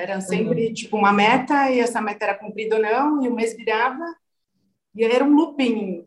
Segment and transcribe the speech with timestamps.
[0.00, 0.74] Era sempre, uhum.
[0.74, 4.04] tipo, uma meta e essa meta era cumprida ou não, e o mês virava.
[4.94, 6.06] E era um looping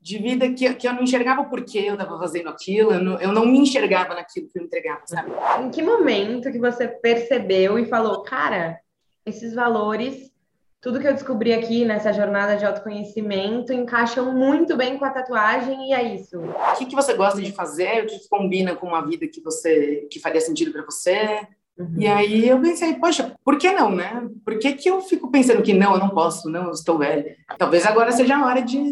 [0.00, 3.20] de vida que, que eu não enxergava por que eu estava fazendo aquilo, eu não,
[3.20, 5.30] eu não me enxergava naquilo que eu entregava, sabe?
[5.62, 8.80] Em que momento que você percebeu e falou, cara,
[9.24, 10.32] esses valores,
[10.80, 15.90] tudo que eu descobri aqui nessa jornada de autoconhecimento encaixam muito bem com a tatuagem
[15.90, 16.40] e é isso.
[16.40, 18.02] O que, que você gosta de fazer?
[18.02, 21.46] O que, que combina com uma vida que você que faria sentido para você?
[21.78, 21.94] Uhum.
[21.96, 24.28] E aí eu pensei, poxa, por que não, né?
[24.44, 27.36] Por que, que eu fico pensando que não, eu não posso, não, eu estou velha?
[27.56, 28.82] Talvez agora seja a hora de,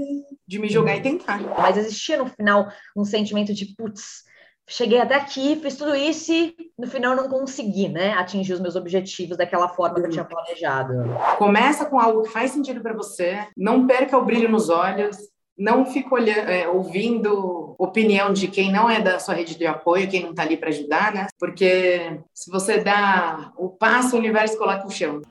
[0.46, 1.41] de me jogar e tentar.
[1.58, 4.24] Mas existia no final um sentimento de, putz,
[4.68, 8.77] cheguei até aqui, fiz tudo isso e no final não consegui, né, atingir os meus
[8.77, 10.94] objetivos daquela forma que eu tinha planejado.
[11.38, 15.16] Começa com algo que faz sentido para você, não perca o brilho nos olhos,
[15.59, 20.09] não fica olhando, é, ouvindo opinião de quem não é da sua rede de apoio,
[20.09, 21.27] quem não está ali para ajudar, né?
[21.38, 25.23] Porque se você dá o passo, o universo coloca o chão.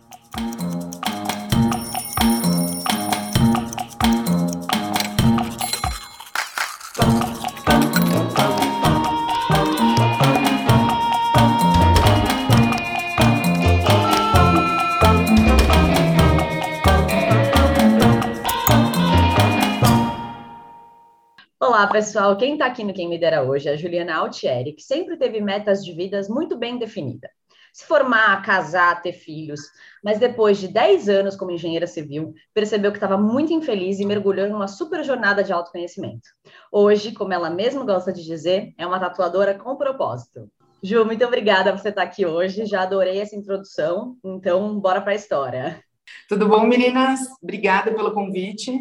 [21.85, 22.35] Olá, pessoal.
[22.35, 25.39] Quem está aqui no Quem Me Dera hoje é a Juliana Altieri, que sempre teve
[25.39, 27.29] metas de vidas muito bem definidas.
[27.71, 29.61] Se formar, casar, ter filhos,
[30.03, 34.47] mas depois de 10 anos como engenheira civil, percebeu que estava muito infeliz e mergulhou
[34.47, 36.27] em uma super jornada de autoconhecimento.
[36.71, 40.49] Hoje, como ela mesma gosta de dizer, é uma tatuadora com propósito.
[40.81, 42.65] Ju, muito obrigada por você estar aqui hoje.
[42.65, 45.79] Já adorei essa introdução, então bora para a história.
[46.27, 47.19] Tudo bom, meninas?
[47.43, 48.71] Obrigada pelo convite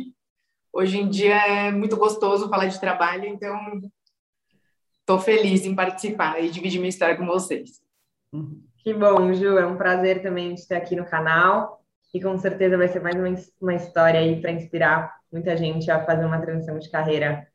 [0.74, 3.56] hoje em dia é muito gostoso falar de trabalho, então
[5.00, 7.80] estou feliz em participar e dividir minha história com vocês.
[8.78, 11.80] Que bom, Ju, é um prazer também te ter aqui no canal
[12.12, 13.28] e com certeza vai ser mais uma,
[13.60, 17.46] uma história aí para inspirar muita gente a fazer uma transição de carreira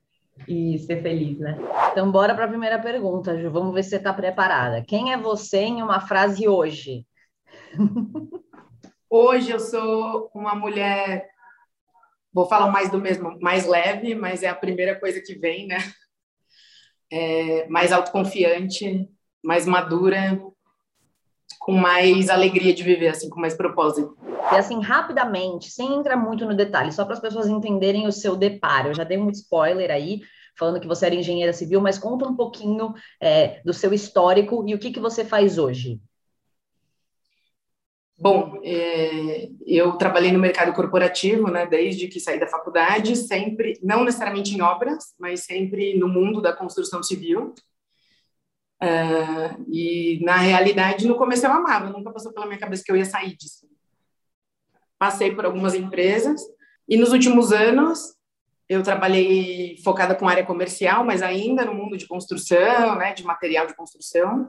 [0.47, 1.57] e ser feliz, né?
[1.91, 3.51] Então, bora para a primeira pergunta, Ju.
[3.51, 4.83] Vamos ver se você está preparada.
[4.83, 7.05] Quem é você em uma frase hoje?
[9.11, 11.27] Hoje eu sou uma mulher
[12.39, 15.77] Vou falar mais do mesmo, mais leve, mas é a primeira coisa que vem, né?
[17.11, 19.09] É, mais autoconfiante,
[19.43, 20.41] mais madura,
[21.59, 24.17] com mais alegria de viver, assim, com mais propósito.
[24.53, 28.37] E assim, rapidamente, sem entrar muito no detalhe, só para as pessoas entenderem o seu
[28.37, 28.91] deparo.
[28.91, 30.21] Eu já dei um spoiler aí,
[30.57, 34.73] falando que você era engenheira civil, mas conta um pouquinho é, do seu histórico e
[34.73, 35.99] o que, que você faz hoje.
[38.21, 44.03] Bom, é, eu trabalhei no mercado corporativo, né, desde que saí da faculdade, sempre, não
[44.03, 47.53] necessariamente em obras, mas sempre no mundo da construção civil.
[48.81, 52.97] É, e, na realidade, no começo eu amava, nunca passou pela minha cabeça que eu
[52.97, 53.65] ia sair disso.
[54.97, 56.41] Passei por algumas empresas,
[56.89, 58.15] e nos últimos anos
[58.67, 63.65] eu trabalhei focada com área comercial, mas ainda no mundo de construção, né, de material
[63.65, 64.45] de construção.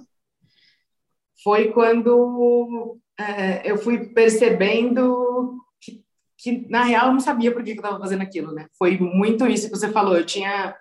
[1.43, 6.05] Foi quando é, eu fui percebendo que,
[6.37, 8.67] que, na real, eu não sabia por que eu estava fazendo aquilo, né?
[8.79, 10.17] Foi muito isso que você falou.
[10.17, 10.77] Eu tinha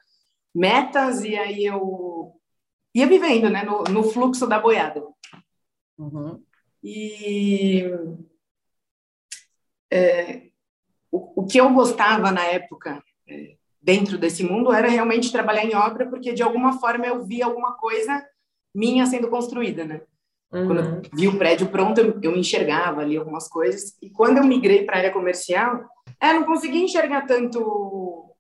[0.53, 2.34] metas e aí eu
[2.94, 3.64] ia vivendo, né?
[3.64, 5.03] No, no fluxo da boiada.
[5.98, 6.42] Uhum.
[6.84, 7.84] E
[9.92, 10.50] é,
[11.12, 15.75] o, o, que eu gostava na época, é, dentro desse mundo, era realmente trabalhar em
[15.75, 18.25] obra, porque de alguma forma eu via alguma coisa
[18.74, 20.02] minha sendo construída, né?
[20.52, 20.68] Uhum.
[20.68, 23.96] Quando eu vi o prédio pronto, eu, eu enxergava ali algumas coisas.
[24.02, 25.86] E quando eu migrei para a área comercial,
[26.20, 28.36] é, eu não conseguia enxergar tanto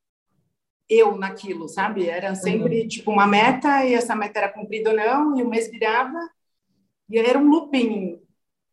[0.89, 2.09] eu naquilo, sabe?
[2.09, 2.87] Era sempre uhum.
[2.87, 6.17] tipo uma meta e essa meta era cumprida ou não, e o mês virava.
[7.07, 8.19] E era um looping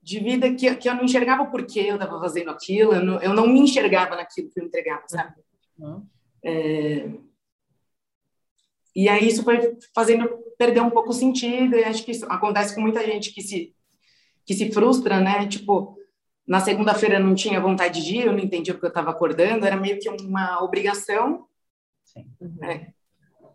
[0.02, 3.20] de vida que, que eu não enxergava o porquê eu estava fazendo aquilo, eu não,
[3.20, 5.34] eu não, me enxergava naquilo que eu entregava, sabe?
[5.78, 6.06] Uhum.
[6.42, 7.10] É...
[8.96, 10.26] E aí isso foi fazendo
[10.58, 13.74] perder um pouco o sentido, e acho que isso acontece com muita gente que se,
[14.46, 15.46] que se frustra, né?
[15.46, 15.98] Tipo,
[16.48, 19.76] na segunda-feira não tinha vontade de ir, eu não entendia porque eu estava acordando, era
[19.76, 21.46] meio que uma obrigação,
[22.40, 22.94] né?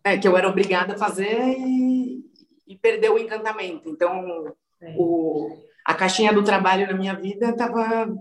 [0.04, 2.24] é, que eu era obrigada a fazer e,
[2.68, 3.90] e perdeu o encantamento.
[3.90, 4.54] Então,
[4.96, 8.14] o, a caixinha do trabalho na minha vida estava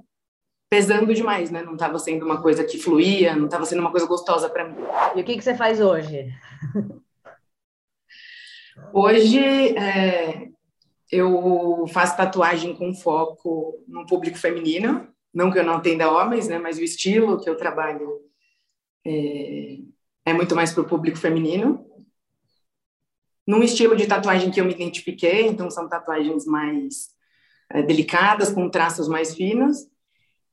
[0.69, 1.63] pesando demais, né?
[1.63, 4.77] Não estava sendo uma coisa que fluía, não estava sendo uma coisa gostosa para mim.
[5.17, 6.33] E o que, que você faz hoje?
[8.93, 9.39] Hoje,
[9.77, 10.49] é,
[11.11, 16.59] eu faço tatuagem com foco no público feminino, não que eu não atenda homens, né,
[16.59, 18.21] mas o estilo que eu trabalho
[19.05, 19.79] é,
[20.27, 21.87] é muito mais para o público feminino.
[23.47, 27.11] Num estilo de tatuagem que eu me identifiquei, então são tatuagens mais
[27.71, 29.89] é, delicadas, com traços mais finos.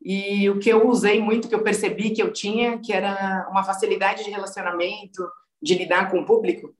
[0.01, 3.63] E o que eu usei muito, que eu percebi que eu tinha, que era uma
[3.63, 5.27] facilidade de relacionamento,
[5.61, 6.73] de lidar com o público.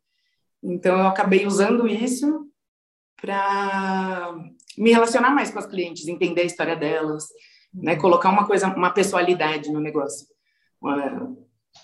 [0.63, 2.47] Então, eu acabei usando isso
[3.19, 4.35] para
[4.77, 7.25] me relacionar mais com as clientes, entender a história delas,
[7.73, 7.95] né?
[7.95, 10.27] Colocar uma coisa, uma pessoalidade no negócio,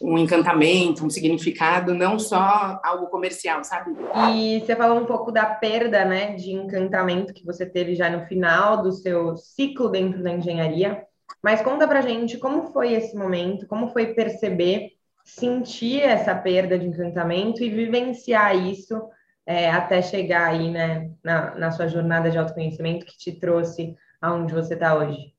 [0.01, 3.91] um encantamento, um significado, não só algo comercial, sabe?
[4.33, 8.25] E você falou um pouco da perda, né, de encantamento que você teve já no
[8.25, 11.03] final do seu ciclo dentro da engenharia.
[11.43, 14.91] Mas conta pra gente como foi esse momento, como foi perceber,
[15.23, 19.01] sentir essa perda de encantamento e vivenciar isso
[19.45, 24.53] é, até chegar aí, né, na, na sua jornada de autoconhecimento que te trouxe aonde
[24.53, 25.33] você está hoje.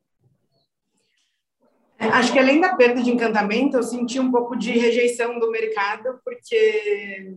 [1.99, 5.51] É, acho que além da perda de encantamento, eu senti um pouco de rejeição do
[5.51, 7.37] mercado, porque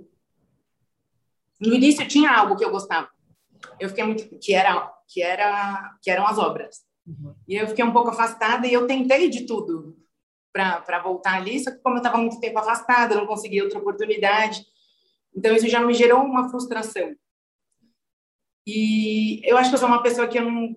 [1.60, 3.10] no início tinha algo que eu gostava.
[3.80, 6.86] Eu fiquei muito que era que era que eram as obras.
[7.06, 7.34] Uhum.
[7.48, 9.98] E eu fiquei um pouco afastada e eu tentei de tudo
[10.52, 14.66] para voltar ali, só que como eu estava muito tempo afastada, não consegui outra oportunidade.
[15.36, 17.16] Então isso já me gerou uma frustração.
[18.66, 20.76] E eu acho que eu sou uma pessoa que eu não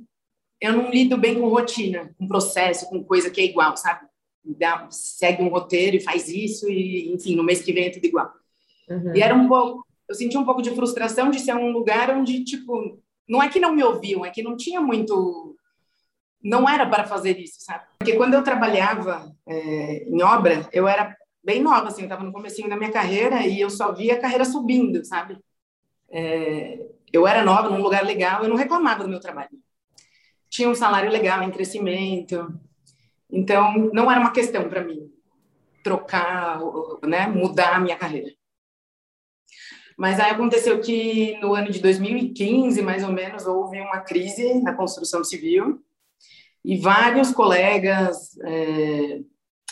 [0.61, 4.07] eu não lido bem com rotina, com processo, com coisa que é igual, sabe?
[4.45, 8.05] Dá, segue um roteiro e faz isso e, enfim, no mês que vem é tudo
[8.05, 8.31] igual.
[8.89, 9.17] Uhum.
[9.17, 12.45] E era um pouco, eu senti um pouco de frustração de ser um lugar onde,
[12.45, 15.57] tipo, não é que não me ouviam, é que não tinha muito,
[16.43, 17.85] não era para fazer isso, sabe?
[17.99, 22.33] Porque quando eu trabalhava é, em obra, eu era bem nova, assim, eu estava no
[22.33, 25.39] comecinho da minha carreira e eu só via a carreira subindo, sabe?
[26.11, 29.51] É, eu era nova, num lugar legal, eu não reclamava do meu trabalho
[30.51, 32.53] tinha um salário legal em crescimento.
[33.31, 35.11] Então, não era uma questão para mim
[35.83, 36.61] trocar,
[37.05, 38.31] né, mudar a minha carreira.
[39.97, 44.75] Mas aí aconteceu que no ano de 2015, mais ou menos, houve uma crise na
[44.75, 45.83] construção civil
[46.65, 49.21] e vários colegas é,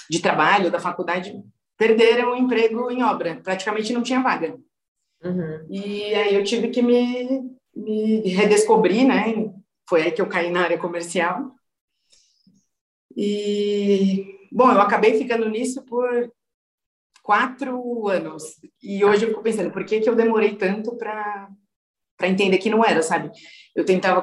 [0.09, 1.43] de trabalho da faculdade
[1.77, 4.59] perderam o emprego em obra, praticamente não tinha vaga.
[5.23, 5.67] Uhum.
[5.71, 9.53] E aí eu tive que me, me redescobrir, né,
[9.89, 11.53] foi aí que eu caí na área comercial.
[13.17, 16.31] E, bom, eu acabei ficando nisso por
[17.23, 18.61] quatro anos.
[18.83, 21.49] E hoje eu fico pensando, por que, que eu demorei tanto para
[22.23, 23.31] entender que não era, sabe?
[23.75, 24.23] Eu tentava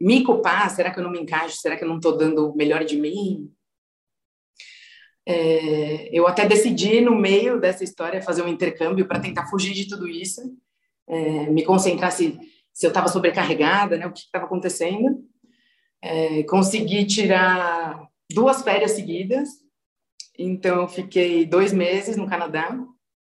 [0.00, 1.56] me culpar, será que eu não me encaixo?
[1.56, 3.50] Será que eu não estou dando o melhor de mim?
[5.28, 9.88] É, eu até decidi, no meio dessa história, fazer um intercâmbio para tentar fugir de
[9.88, 10.40] tudo isso,
[11.08, 12.38] é, me concentrar se
[12.76, 15.24] se eu estava sobrecarregada, né, o que estava acontecendo.
[16.02, 19.48] É, consegui tirar duas férias seguidas,
[20.38, 22.78] então eu fiquei dois meses no Canadá.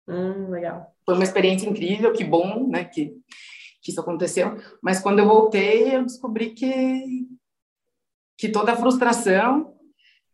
[0.06, 0.94] Hum, legal.
[1.06, 3.14] Foi uma experiência incrível, que bom, né, que,
[3.80, 4.56] que isso aconteceu.
[4.82, 7.26] Mas quando eu voltei, eu descobri que,
[8.36, 9.74] que toda a frustração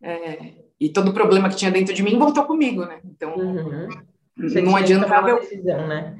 [0.02, 3.00] é, e todo o problema que tinha dentro de mim voltou comigo, né?
[3.04, 3.88] Então, uhum.
[4.62, 5.40] não adiantava eu...
[5.40, 6.18] Decisão, né?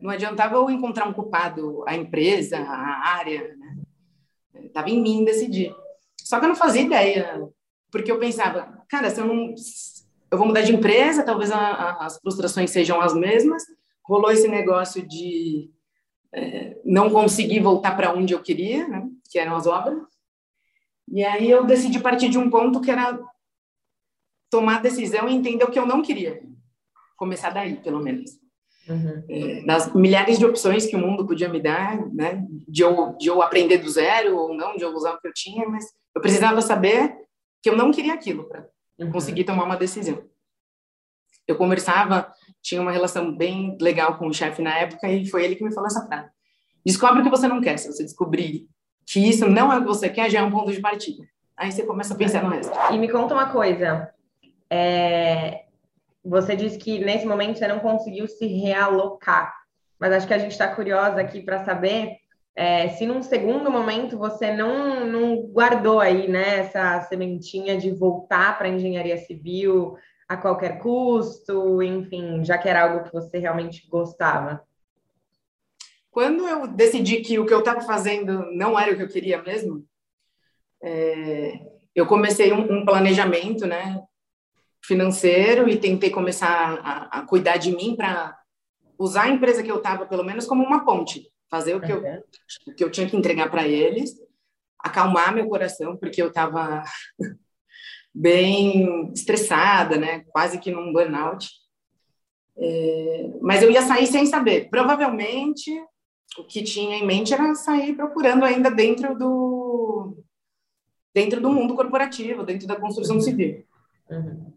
[0.00, 3.76] não adiantava eu encontrar um culpado, a empresa, a área, né?
[4.64, 5.74] Estava em mim decidir.
[6.22, 7.42] Só que eu não fazia ideia,
[7.90, 9.54] porque eu pensava, cara, se eu não.
[10.30, 13.62] Eu vou mudar de empresa, talvez a, a, as frustrações sejam as mesmas.
[14.04, 15.70] Rolou esse negócio de
[16.32, 19.08] é, não conseguir voltar para onde eu queria, né?
[19.30, 19.98] que eram as obras.
[21.08, 23.18] E aí eu decidi partir de um ponto que era
[24.50, 26.42] tomar decisão e entender o que eu não queria.
[27.16, 28.32] Começar daí, pelo menos.
[28.88, 29.24] Uhum.
[29.28, 32.46] É, das milhares de opções que o mundo podia me dar, né?
[32.68, 35.32] De eu, de eu aprender do zero ou não, de eu usar o que eu
[35.34, 35.84] tinha, mas
[36.14, 37.16] eu precisava saber
[37.62, 39.10] que eu não queria aquilo para uhum.
[39.10, 40.22] conseguir tomar uma decisão.
[41.48, 42.32] Eu conversava,
[42.66, 45.72] tinha uma relação bem legal com o chefe na época e foi ele que me
[45.72, 46.28] falou essa frase.
[46.84, 47.78] Descobre o que você não quer.
[47.78, 48.66] Se você descobrir
[49.06, 51.22] que isso não é o que você quer, já é um ponto de partida.
[51.56, 52.76] Aí você começa a pensar no resto.
[52.92, 54.10] E me conta uma coisa.
[54.68, 55.62] É,
[56.24, 59.54] você disse que nesse momento você não conseguiu se realocar,
[59.96, 62.16] mas acho que a gente está curiosa aqui para saber
[62.56, 68.58] é, se num segundo momento você não, não guardou aí né, essa sementinha de voltar
[68.58, 69.96] para a engenharia civil
[70.28, 74.62] a qualquer custo, enfim, já que era algo que você realmente gostava.
[76.10, 79.42] Quando eu decidi que o que eu estava fazendo não era o que eu queria
[79.42, 79.86] mesmo,
[80.82, 81.60] é,
[81.94, 84.02] eu comecei um, um planejamento, né?
[84.86, 88.38] financeiro e tentei começar a, a cuidar de mim para
[88.98, 91.28] usar a empresa que eu estava, pelo menos, como uma ponte.
[91.50, 92.02] Fazer o que, eu,
[92.66, 94.14] o que eu tinha que entregar para eles,
[94.80, 96.82] acalmar meu coração, porque eu estava
[98.16, 100.20] bem estressada, né?
[100.30, 101.50] quase que num burnout.
[102.58, 104.70] É, mas eu ia sair sem saber.
[104.70, 105.70] Provavelmente,
[106.38, 110.16] o que tinha em mente era sair procurando ainda dentro do
[111.12, 113.64] dentro do mundo corporativo, dentro da construção civil.
[114.10, 114.52] Uhum.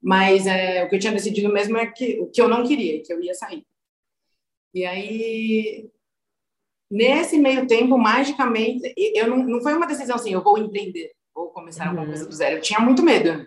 [0.00, 3.02] Mas é, o que eu tinha decidido mesmo é que o que eu não queria,
[3.02, 3.64] que eu ia sair.
[4.74, 5.88] E aí,
[6.90, 11.50] nesse meio tempo, magicamente, eu não, não foi uma decisão assim, eu vou empreender, vou
[11.50, 11.90] começar uhum.
[11.90, 12.56] alguma coisa do zero.
[12.56, 13.46] Eu tinha muito medo.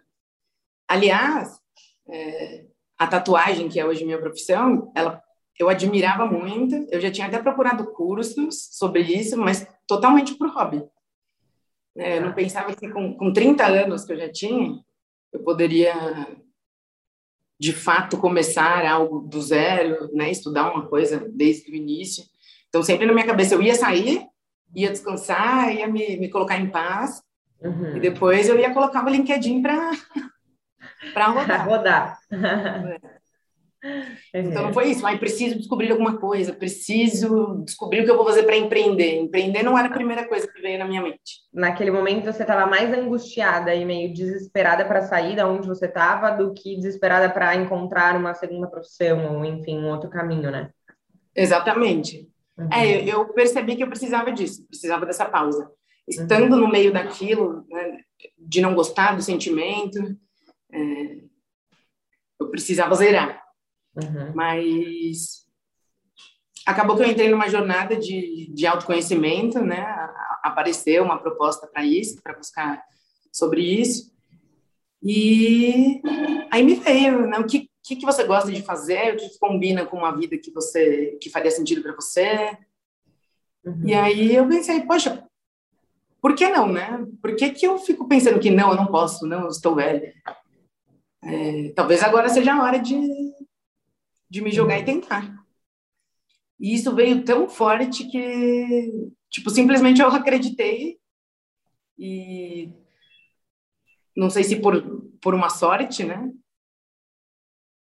[0.87, 1.59] Aliás,
[2.07, 2.65] é,
[2.97, 5.21] a tatuagem, que é hoje minha profissão, ela
[5.59, 6.75] eu admirava muito.
[6.89, 10.83] Eu já tinha até procurado cursos sobre isso, mas totalmente por hobby.
[11.95, 14.79] É, eu não pensava que com, com 30 anos que eu já tinha,
[15.33, 15.93] eu poderia,
[17.59, 20.31] de fato, começar algo do zero, né?
[20.31, 22.23] estudar uma coisa desde o início.
[22.69, 24.25] Então, sempre na minha cabeça, eu ia sair,
[24.73, 27.21] ia descansar, ia me, me colocar em paz,
[27.61, 27.97] uhum.
[27.97, 29.91] e depois eu ia colocar o LinkedIn para
[31.27, 31.67] rodar.
[31.67, 32.19] rodar.
[32.31, 33.21] É.
[34.33, 38.25] Então não foi isso, mas preciso descobrir alguma coisa, preciso descobrir o que eu vou
[38.25, 39.15] fazer para empreender.
[39.15, 41.41] Empreender não era a primeira coisa que veio na minha mente.
[41.51, 46.29] Naquele momento você estava mais angustiada e meio desesperada para sair da onde você estava
[46.31, 50.69] do que desesperada para encontrar uma segunda profissão ou enfim, um outro caminho, né?
[51.35, 52.29] Exatamente.
[52.57, 52.69] Uhum.
[52.71, 55.71] É, eu percebi que eu precisava disso, precisava dessa pausa.
[56.11, 57.99] Estando no meio daquilo, né,
[58.37, 59.99] de não gostar do sentimento,
[60.71, 61.21] é,
[62.39, 63.41] eu precisava zerar.
[63.95, 64.33] Uhum.
[64.35, 65.45] Mas
[66.65, 69.85] acabou que eu entrei numa jornada de, de autoconhecimento, né?
[70.43, 72.83] Apareceu uma proposta para isso, para buscar
[73.31, 74.11] sobre isso.
[75.03, 76.01] E
[76.51, 77.39] aí me veio, né?
[77.39, 79.13] O que, que, que você gosta de fazer?
[79.13, 82.57] O que, que combina com uma vida que você que faria sentido para você?
[83.65, 83.83] Uhum.
[83.87, 85.23] E aí eu pensei, poxa,
[86.21, 87.05] por que não, né?
[87.19, 90.13] Por que, que eu fico pensando que não, eu não posso, não, eu estou velha?
[91.23, 92.95] É, talvez agora seja a hora de,
[94.29, 95.43] de me jogar e tentar.
[96.59, 100.99] E isso veio tão forte que, tipo, simplesmente eu acreditei
[101.97, 102.71] e
[104.15, 104.79] não sei se por,
[105.19, 106.31] por uma sorte, né?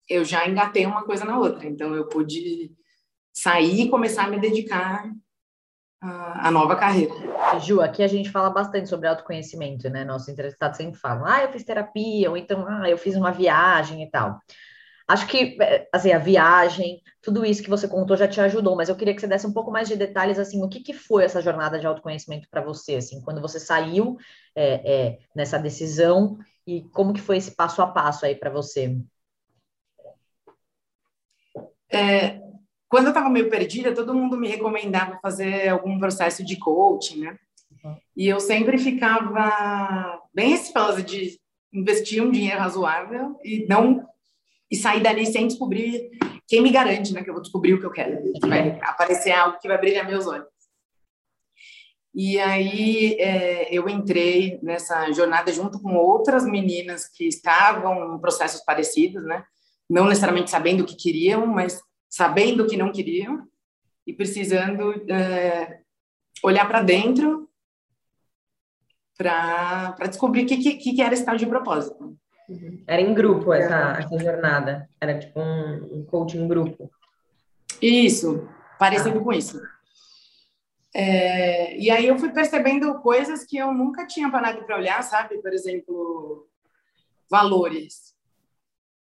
[0.09, 1.69] Eu já engatei uma coisa na outra.
[1.69, 2.73] Então eu pude
[3.33, 5.13] sair e começar a me dedicar
[6.01, 7.15] à nova carreira.
[7.61, 10.05] Ju, aqui a gente fala bastante sobre autoconhecimento, né?
[10.05, 14.03] Nosso entrevistado sempre fala, ah, eu fiz terapia, ou então, ah, eu fiz uma viagem
[14.03, 14.41] e tal.
[15.07, 18.89] Acho que, é, assim, a viagem, tudo isso que você contou já te ajudou, mas
[18.89, 21.25] eu queria que você desse um pouco mais de detalhes, assim, o que, que foi
[21.25, 24.17] essa jornada de autoconhecimento para você, assim, quando você saiu
[24.55, 28.97] é, é, nessa decisão e como que foi esse passo a passo aí para você?
[31.93, 32.41] É,
[32.91, 37.39] quando eu estava meio perdida, todo mundo me recomendava fazer algum processo de coaching, né?
[37.85, 37.97] Uhum.
[38.17, 41.39] E eu sempre ficava bem receosa de
[41.73, 44.05] investir um dinheiro razoável e não
[44.69, 46.11] e sair dali sem descobrir
[46.49, 48.21] quem me garante, né, que eu vou descobrir o que eu quero.
[48.33, 50.49] Que vai aparecer algo que vai brilhar meus olhos.
[52.13, 58.63] E aí é, eu entrei nessa jornada junto com outras meninas que estavam em processos
[58.65, 59.45] parecidos, né?
[59.89, 61.81] Não necessariamente sabendo o que queriam, mas
[62.11, 63.49] sabendo o que não queriam
[64.05, 65.81] e precisando é,
[66.43, 67.49] olhar para dentro
[69.17, 72.17] para descobrir o que, que, que era estar de propósito.
[72.87, 74.89] Era em grupo essa, essa jornada?
[75.01, 76.91] Era tipo um, um coaching grupo?
[77.81, 78.49] Isso,
[78.79, 79.23] parecido ah.
[79.23, 79.61] com isso.
[80.93, 85.41] É, e aí eu fui percebendo coisas que eu nunca tinha parado para olhar, sabe?
[85.41, 86.49] Por exemplo,
[87.31, 88.10] valores.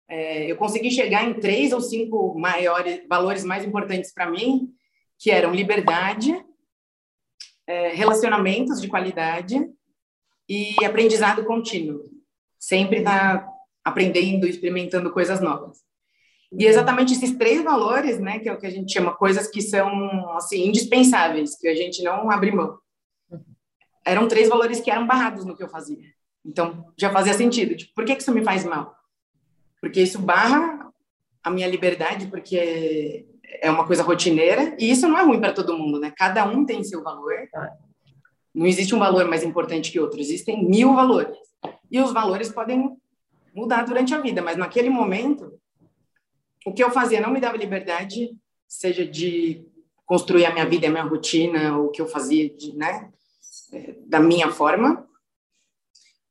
[0.08, 4.72] É, eu consegui chegar em três ou cinco maiores valores mais importantes para mim,
[5.18, 6.34] que eram liberdade,
[7.66, 9.68] é, relacionamentos de qualidade
[10.48, 12.02] e aprendizado contínuo
[12.58, 13.46] sempre está
[13.84, 15.78] aprendendo, experimentando coisas novas.
[16.52, 19.60] E exatamente esses três valores, né, que é o que a gente chama coisas que
[19.60, 22.78] são assim indispensáveis, que a gente não abre mão.
[24.04, 25.98] Eram três valores que eram barrados no que eu fazia.
[26.44, 27.76] Então já fazia sentido.
[27.76, 28.97] Tipo, por que que isso me faz mal?
[29.80, 30.90] Porque isso barra
[31.42, 33.26] a minha liberdade, porque
[33.60, 36.12] é uma coisa rotineira e isso não é ruim para todo mundo, né?
[36.16, 37.34] Cada um tem seu valor.
[38.54, 40.20] Não existe um valor mais importante que outro.
[40.20, 41.36] Existem mil valores.
[41.90, 42.96] E os valores podem
[43.54, 45.58] mudar durante a vida, mas naquele momento,
[46.66, 48.30] o que eu fazia não me dava liberdade,
[48.66, 49.66] seja de
[50.04, 53.10] construir a minha vida, a minha rotina, o que eu fazia, de, né,
[53.72, 55.07] é, da minha forma.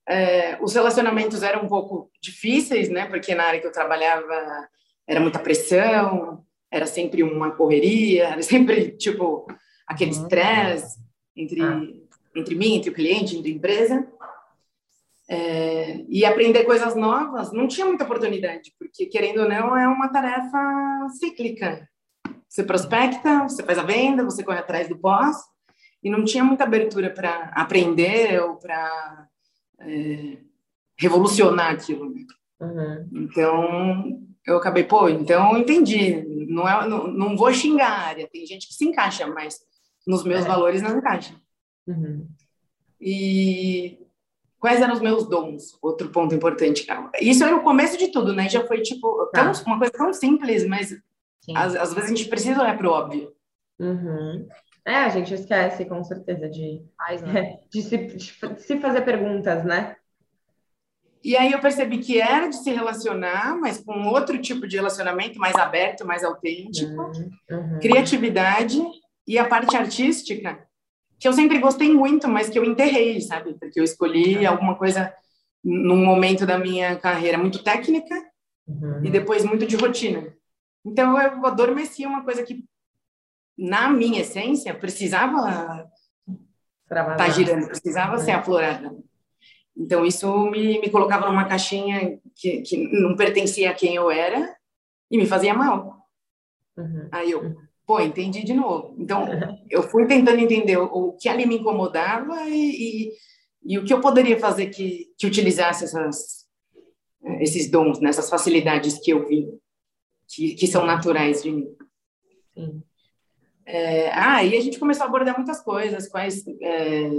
[0.07, 4.67] É, os relacionamentos eram um pouco difíceis, né, porque na área que eu trabalhava
[5.05, 9.45] era muita pressão, era sempre uma correria, era sempre tipo
[9.85, 10.23] aquele uhum.
[10.23, 10.99] estresse
[11.35, 11.81] entre ah.
[12.35, 14.07] entre mim, entre o cliente, entre a empresa.
[15.29, 20.07] É, e aprender coisas novas não tinha muita oportunidade, porque, querendo ou não, é uma
[20.07, 21.87] tarefa cíclica.
[22.47, 25.35] Você prospecta, você faz a venda, você corre atrás do pós,
[26.01, 29.27] e não tinha muita abertura para aprender ou para
[29.79, 30.37] é,
[30.97, 32.09] revolucionar aquilo.
[32.09, 32.25] Né?
[32.59, 33.09] Uhum.
[33.13, 36.23] Então, eu acabei, pô, então entendi.
[36.47, 38.27] Não, é, não, não vou xingar a área.
[38.27, 39.59] Tem gente que se encaixa, mas
[40.05, 40.47] nos meus é.
[40.47, 41.35] valores não encaixa.
[41.87, 42.27] Uhum.
[42.99, 43.99] E
[44.59, 45.77] quais eram os meus dons?
[45.81, 46.87] Outro ponto importante.
[47.21, 48.49] Isso era o começo de tudo, né?
[48.49, 49.63] Já foi tipo tão, tá.
[49.65, 50.97] uma coisa tão simples, mas
[51.55, 53.31] às, às, vezes a gente precisa olhar para o óbvio.
[53.79, 54.47] Uhum.
[54.87, 56.81] É, a gente esquece com certeza de,
[57.23, 57.59] né?
[57.69, 59.97] de, se, de se fazer perguntas, né?
[61.21, 65.37] E aí eu percebi que era de se relacionar, mas com outro tipo de relacionamento
[65.37, 67.79] mais aberto, mais autêntico, uhum, uhum.
[67.81, 68.81] criatividade
[69.27, 70.57] e a parte artística,
[71.19, 73.55] que eu sempre gostei muito, mas que eu enterrei, sabe?
[73.59, 74.49] Porque eu escolhi uhum.
[74.49, 75.13] alguma coisa
[75.61, 78.15] num momento da minha carreira muito técnica
[78.65, 79.03] uhum.
[79.03, 80.33] e depois muito de rotina.
[80.85, 82.63] Então eu adormeci uma coisa que
[83.57, 85.89] na minha essência precisava
[86.83, 88.95] estar tá girando, precisava ser aflorada.
[89.75, 94.55] Então, isso me, me colocava numa caixinha que, que não pertencia a quem eu era
[95.09, 96.07] e me fazia mal.
[96.75, 97.07] Uhum.
[97.11, 98.95] Aí eu, pô, entendi de novo.
[98.97, 99.27] Então,
[99.69, 103.13] eu fui tentando entender o, que ali me incomodava e, e,
[103.63, 106.47] e, o que eu poderia fazer que, que utilizasse essas,
[107.39, 109.47] esses dons, nessas né, facilidades que eu vi,
[110.27, 111.67] que, que são naturais de mim.
[112.55, 112.83] Sim.
[113.69, 117.09] É, ah, e a gente começou a abordar muitas coisas, quais é,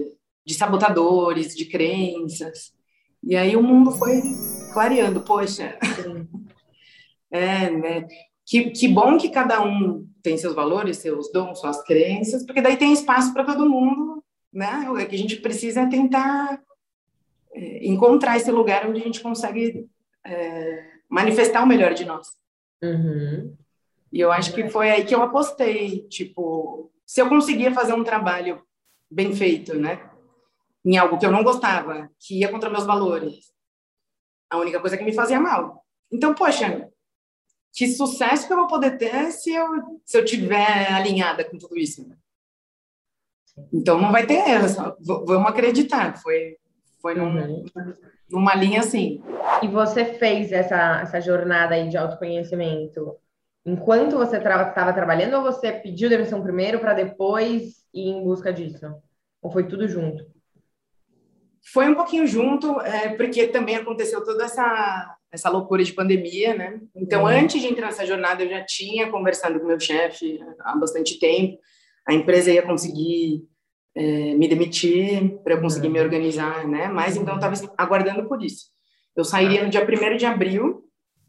[0.46, 2.72] de sabotadores, de crenças.
[3.22, 4.22] E aí o mundo foi
[4.72, 5.78] clareando, poxa.
[7.30, 8.08] É, né?
[8.46, 12.78] Que, que bom que cada um tem seus valores, seus dons, suas crenças, porque daí
[12.78, 14.88] tem espaço para todo mundo, né?
[14.88, 16.58] O que a gente precisa é tentar
[17.52, 19.86] é, encontrar esse lugar onde a gente consegue
[20.24, 22.28] é, manifestar o melhor de nós.
[22.82, 23.54] Uhum.
[24.12, 28.04] E eu acho que foi aí que eu apostei, tipo, se eu conseguia fazer um
[28.04, 28.62] trabalho
[29.10, 30.08] bem feito, né?
[30.84, 33.52] em algo que eu não gostava, que ia contra meus valores,
[34.50, 35.84] a única coisa que me fazia mal.
[36.10, 36.88] Então, poxa,
[37.74, 39.66] que sucesso que eu vou poder ter se eu
[40.04, 42.10] se eu tiver alinhada com tudo isso.
[43.72, 46.16] Então não vai ter erro, só, vamos acreditar.
[46.22, 46.56] Foi
[47.02, 47.64] foi num, uhum.
[48.30, 49.22] numa linha assim.
[49.62, 53.14] E você fez essa essa jornada aí de autoconhecimento
[53.68, 58.86] enquanto você estava trabalhando ou você pediu demissão primeiro para depois ir em busca disso?
[59.42, 60.24] Ou foi tudo junto?
[61.72, 66.80] Foi um pouquinho junto, é, porque também aconteceu toda essa, essa loucura de pandemia, né?
[66.96, 67.28] Então, uhum.
[67.28, 71.58] antes de entrar nessa jornada, eu já tinha conversado com meu chefe há bastante tempo.
[72.06, 73.46] A empresa ia conseguir
[73.94, 75.92] é, me demitir para eu conseguir uhum.
[75.92, 76.88] me organizar, né?
[76.88, 78.66] Mas então eu estava aguardando por isso.
[79.14, 80.87] Eu sairia no dia 1 de abril,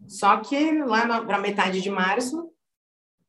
[0.09, 2.51] só que lá para metade de março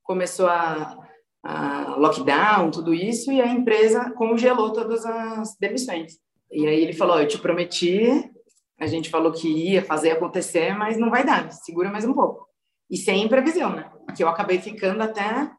[0.02, 0.96] começou a,
[1.44, 6.18] a lockdown, tudo isso, e a empresa congelou todas as demissões.
[6.50, 8.32] E aí ele falou: Eu te prometi,
[8.78, 12.48] a gente falou que ia fazer acontecer, mas não vai dar, segura mais um pouco.
[12.88, 13.92] E sem previsão, né?
[14.16, 15.52] Que eu acabei ficando até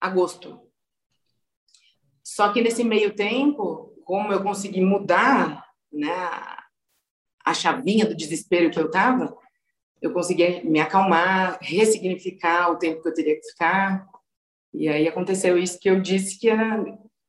[0.00, 0.58] agosto.
[2.24, 6.10] Só que nesse meio tempo, como eu consegui mudar né,
[7.44, 9.36] a chavinha do desespero que eu estava,
[10.00, 14.06] eu consegui me acalmar, ressignificar o tempo que eu teria que ficar.
[14.72, 16.84] E aí aconteceu isso que eu disse que era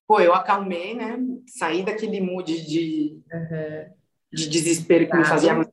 [0.10, 1.19] pô, eu acalmei, né?
[1.45, 3.93] Saí daquele mood de, uhum.
[4.34, 5.69] de desespero que me fazia mal,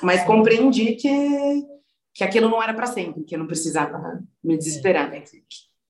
[0.00, 1.66] mas compreendi que,
[2.14, 5.22] que aquilo não era para sempre, que eu não precisava me desesperar, né?
[5.22, 5.42] Que,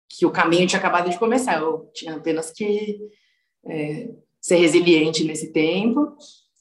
[0.09, 2.99] que, o caminho tinha acabado de começar, eu tinha apenas que
[3.67, 4.09] é,
[4.41, 6.17] ser resiliente nesse tempo,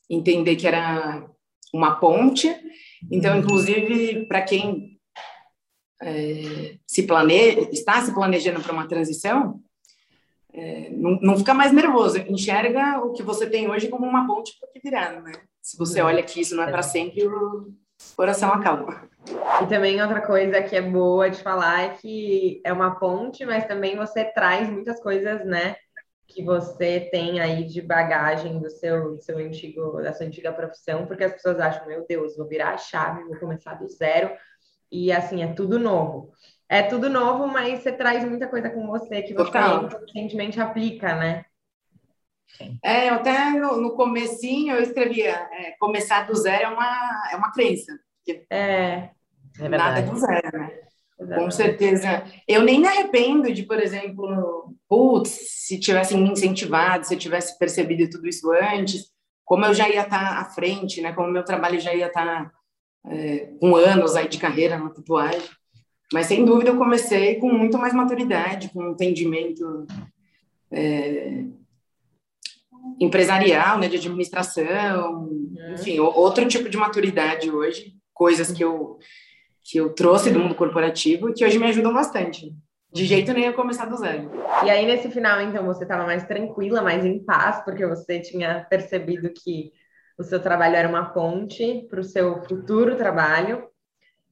[0.10, 1.26] entender que era
[1.74, 2.54] uma ponte.
[3.12, 5.00] Então, inclusive, para quem
[6.02, 9.62] é, se planeja, está se planejando para uma transição,
[10.54, 14.58] é, não, não fica mais nervoso, enxerga o que você tem hoje como uma ponte
[14.60, 15.34] para que virar, né?
[15.62, 17.74] Se você olha que isso não é para sempre, o
[18.16, 19.08] coração acalma.
[19.62, 23.68] E também outra coisa que é boa de falar é que é uma ponte, mas
[23.68, 25.76] também você traz muitas coisas, né?
[26.30, 31.06] Que você tem aí de bagagem do seu, do seu antigo, da sua antiga profissão,
[31.06, 34.32] porque as pessoas acham, meu Deus, vou virar a chave, vou começar do zero,
[34.92, 36.32] e assim, é tudo novo
[36.70, 39.58] é tudo novo, mas você traz muita coisa com você que você
[40.06, 41.44] recentemente aplica, né?
[42.84, 47.36] É, eu até no, no comecinho eu escrevia, é, começar do zero é uma, é
[47.36, 48.00] uma crença.
[48.52, 49.10] É,
[49.60, 50.89] é nada do zero, né?
[51.20, 51.44] Exatamente.
[51.44, 52.24] Com certeza.
[52.48, 57.58] Eu nem me arrependo de, por exemplo, putz, se tivessem me incentivado, se eu tivesse
[57.60, 59.12] percebido tudo isso antes,
[59.44, 61.12] como eu já ia estar à frente, né?
[61.12, 62.52] Como meu trabalho já ia estar
[63.08, 65.42] é, com anos aí de carreira na tatuagem.
[66.12, 69.86] Mas, sem dúvida, eu comecei com muito mais maturidade, com um entendimento
[70.72, 71.44] é,
[73.00, 75.74] empresarial, né, de administração, uhum.
[75.74, 78.98] enfim, outro tipo de maturidade hoje, coisas que eu
[79.70, 82.52] que eu trouxe do mundo corporativo que hoje me ajudam bastante.
[82.92, 84.32] De jeito nenhum começar do zero.
[84.66, 88.66] E aí, nesse final, então, você estava mais tranquila, mais em paz, porque você tinha
[88.68, 89.72] percebido que
[90.18, 93.64] o seu trabalho era uma ponte para o seu futuro trabalho.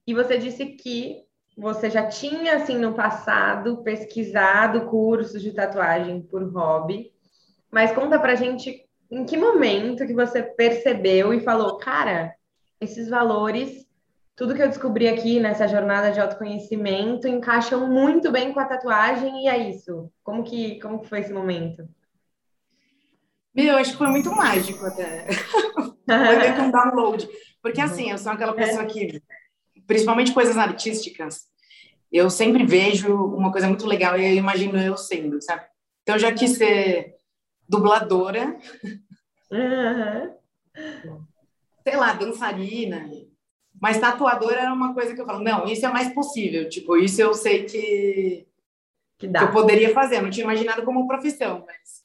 [0.04, 1.22] E você disse que
[1.56, 7.12] você já tinha, assim, no passado, pesquisado cursos de tatuagem por hobby.
[7.70, 12.34] Mas conta pra gente em que momento que você percebeu e falou, cara,
[12.80, 13.87] esses valores
[14.38, 19.42] tudo que eu descobri aqui nessa jornada de autoconhecimento encaixam muito bem com a tatuagem
[19.42, 20.08] e é isso.
[20.22, 21.88] Como que, como que foi esse momento?
[23.52, 25.26] Meu, acho que foi muito mágico até.
[26.06, 27.28] foi meio que um download.
[27.60, 29.20] Porque assim, eu sou aquela pessoa que,
[29.88, 31.48] principalmente coisas artísticas,
[32.12, 35.64] eu sempre vejo uma coisa muito legal e eu imagino eu sendo, sabe?
[36.04, 37.16] Então eu já quis ser
[37.68, 38.56] dubladora.
[39.50, 40.32] Uhum.
[41.82, 43.04] Sei lá, dançarina,
[43.80, 46.68] mas tatuador era uma coisa que eu falo, não, isso é mais possível.
[46.68, 48.46] Tipo, isso eu sei que,
[49.18, 50.20] que, que eu poderia fazer.
[50.20, 52.04] Não tinha imaginado como profissão, mas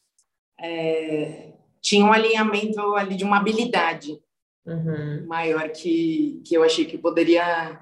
[0.59, 4.19] é, tinha um alinhamento ali de uma habilidade
[4.65, 5.25] uhum.
[5.27, 7.79] maior que, que eu achei que poderia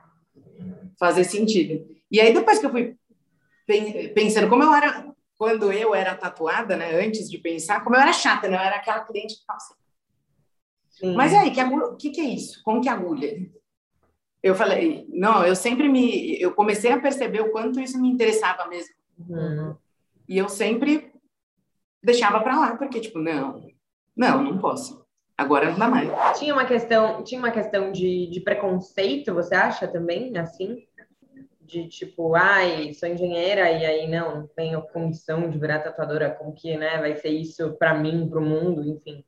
[0.99, 1.85] fazer sentido.
[2.09, 2.95] E aí, depois que eu fui
[4.13, 8.13] pensando como eu era, quando eu era tatuada, né, antes de pensar, como eu era
[8.13, 9.81] chata, né, eu era aquela cliente que falava assim,
[11.15, 12.61] mas aí, o que, que, é isso?
[12.63, 13.49] Como que é agulha?
[14.43, 18.67] Eu falei, não, eu sempre me, eu comecei a perceber o quanto isso me interessava
[18.67, 18.95] mesmo.
[19.29, 19.75] Uhum.
[20.27, 21.11] E eu sempre
[22.01, 23.69] deixava para lá, porque tipo, não,
[24.15, 25.05] não, não posso.
[25.37, 26.39] Agora não dá mais.
[26.39, 30.87] Tinha uma questão, tinha uma questão de, de preconceito, você acha também, assim?
[31.61, 36.75] De tipo, ai, sou engenheira e aí não tenho condição de virar tatuadora, como que,
[36.77, 39.23] né, vai ser isso para mim, para o mundo, enfim.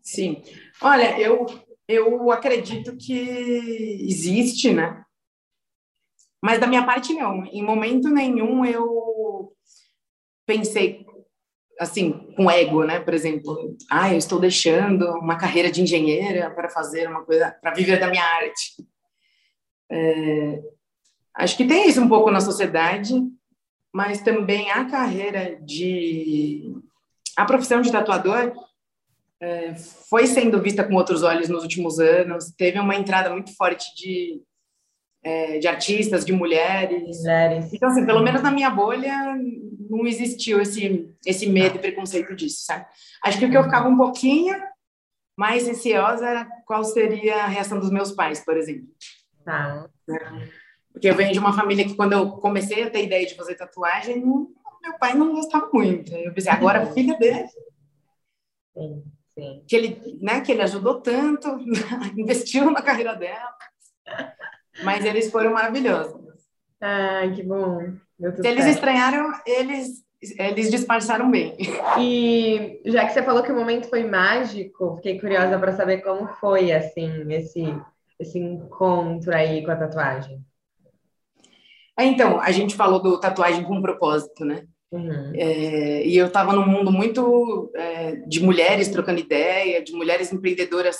[0.00, 0.42] Sim.
[0.80, 1.46] Olha, eu
[1.88, 5.04] eu acredito que existe, né?
[6.42, 7.44] Mas da minha parte, não.
[7.46, 9.52] Em momento nenhum eu
[10.46, 11.06] pensei,
[11.78, 12.98] assim, com ego, né?
[12.98, 17.74] Por exemplo, ah, eu estou deixando uma carreira de engenheira para fazer uma coisa, para
[17.74, 18.74] viver da minha arte.
[19.90, 20.62] É,
[21.36, 23.14] acho que tem isso um pouco na sociedade,
[23.92, 26.74] mas também a carreira de.
[27.36, 28.52] A profissão de tatuador
[30.08, 32.52] foi sendo vista com outros olhos nos últimos anos.
[32.56, 34.40] Teve uma entrada muito forte de,
[35.22, 37.18] é, de artistas, de mulheres.
[37.18, 37.72] mulheres.
[37.72, 39.36] Então, assim, pelo menos na minha bolha,
[39.90, 42.86] não existiu esse, esse medo e preconceito disso, sabe?
[43.24, 44.54] Acho que o que eu ficava um pouquinho
[45.36, 48.88] mais receosa era qual seria a reação dos meus pais, por exemplo.
[49.44, 49.88] Tá.
[50.92, 53.56] Porque eu venho de uma família que, quando eu comecei a ter ideia de fazer
[53.56, 56.14] tatuagem, meu pai não gostava muito.
[56.14, 57.48] Eu pensei, agora a filha dele.
[58.76, 59.02] Sim.
[59.34, 59.64] Sim.
[59.66, 61.48] Que ele, né, que ele ajudou tanto,
[62.16, 63.54] investiu na carreira dela.
[64.82, 66.20] Mas eles foram maravilhosos.
[66.80, 67.94] Ai, que bom.
[68.40, 70.04] Se eles estranharam, eles
[70.38, 71.56] eles disfarçaram bem.
[71.98, 76.28] E já que você falou que o momento foi mágico, fiquei curiosa para saber como
[76.34, 77.64] foi assim esse
[78.18, 80.40] esse encontro aí com a tatuagem.
[81.98, 84.66] Então, a gente falou do tatuagem com propósito, né?
[84.92, 85.32] Uhum.
[85.34, 90.98] É, e eu estava num mundo muito é, de mulheres trocando ideia, de mulheres empreendedoras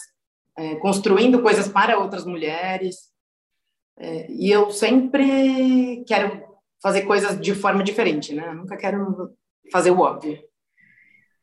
[0.57, 3.13] é, construindo coisas para outras mulheres.
[3.99, 6.43] É, e eu sempre quero
[6.83, 8.49] fazer coisas de forma diferente, né?
[8.49, 9.35] Eu nunca quero
[9.71, 10.43] fazer o óbvio.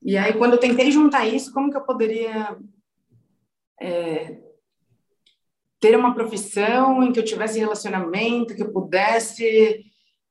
[0.02, 2.58] E aí, quando eu tentei juntar isso, como que eu poderia
[3.80, 4.38] é,
[5.80, 9.86] ter uma profissão em que eu tivesse relacionamento, que eu pudesse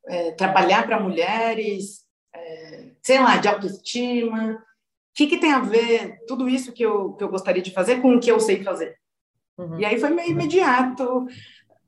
[0.07, 2.08] é, trabalhar para mulheres,
[2.38, 4.55] é, sei lá, de autoestima.
[4.55, 4.59] O
[5.14, 8.14] que, que tem a ver tudo isso que eu, que eu gostaria de fazer com
[8.14, 8.96] o que eu sei fazer?
[9.57, 9.81] Uhum.
[9.81, 11.27] E aí foi meio imediato.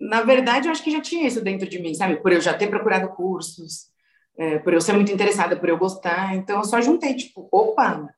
[0.00, 2.16] Na verdade, eu acho que já tinha isso dentro de mim, sabe?
[2.16, 3.88] Por eu já ter procurado cursos,
[4.36, 6.34] é, por eu ser muito interessada, por eu gostar.
[6.34, 8.08] Então, eu só juntei, tipo, opa,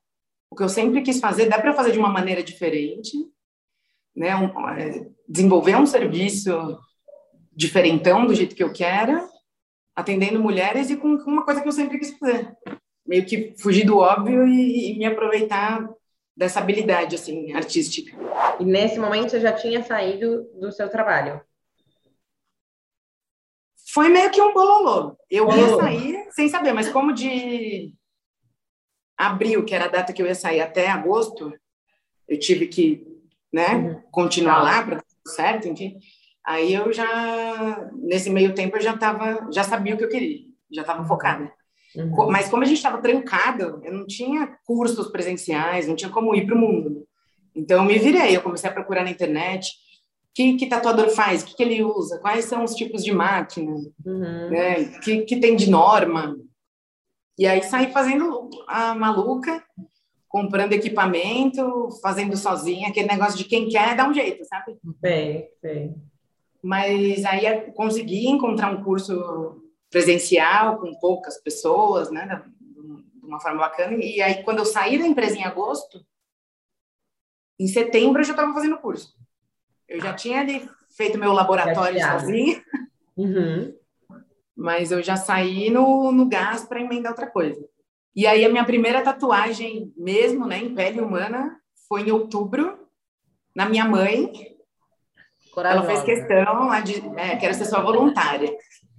[0.49, 3.17] o que eu sempre quis fazer, dá para fazer de uma maneira diferente,
[4.15, 4.35] né?
[4.35, 6.51] Um, é, desenvolver um serviço
[7.51, 9.32] diferentão do jeito que eu quero
[9.95, 12.55] atendendo mulheres e com uma coisa que eu sempre quis fazer.
[13.05, 15.87] Meio que fugir do óbvio e, e me aproveitar
[16.35, 18.15] dessa habilidade assim artística.
[18.59, 21.41] E nesse momento você já tinha saído do seu trabalho?
[23.93, 25.15] Foi meio que um bololô.
[25.29, 27.93] Eu ia sair sem saber, mas como de
[29.15, 31.53] abril, que era a data que eu ia sair, até agosto,
[32.27, 33.05] eu tive que,
[33.51, 34.01] né, uhum.
[34.11, 35.99] continuar lá para certo, enfim.
[36.45, 40.39] Aí eu já, nesse meio tempo, eu já tava, já sabia o que eu queria,
[40.71, 41.51] já estava focada.
[41.95, 42.29] Uhum.
[42.29, 46.45] Mas como a gente estava trancado, eu não tinha cursos presenciais, não tinha como ir
[46.45, 47.07] para o mundo.
[47.55, 51.43] Então eu me virei, eu comecei a procurar na internet o que, que tatuador faz,
[51.43, 53.75] o que, que ele usa, quais são os tipos de máquina,
[54.05, 54.49] uhum.
[54.49, 54.79] né?
[54.79, 56.35] o que, que tem de norma.
[57.37, 59.63] E aí saí fazendo a maluca,
[60.27, 64.75] comprando equipamento, fazendo sozinha, aquele negócio de quem quer dá um jeito, sabe?
[64.99, 65.95] Bem, bem.
[66.63, 73.97] Mas aí consegui encontrar um curso presencial com poucas pessoas, né, de uma forma bacana.
[73.97, 76.05] E aí quando eu saí da empresa em agosto,
[77.59, 79.13] em setembro eu já estava fazendo curso.
[79.87, 82.63] Eu já tinha ali feito meu laboratório sozinha.
[83.15, 83.75] Uhum.
[84.55, 87.67] Mas eu já saí no, no gás para emendar outra coisa.
[88.15, 92.87] E aí a minha primeira tatuagem mesmo, né, em pele humana, foi em outubro,
[93.55, 94.52] na minha mãe.
[95.53, 95.85] Corajosa.
[95.85, 98.51] Ela fez questão de, é, quero ser sua voluntária.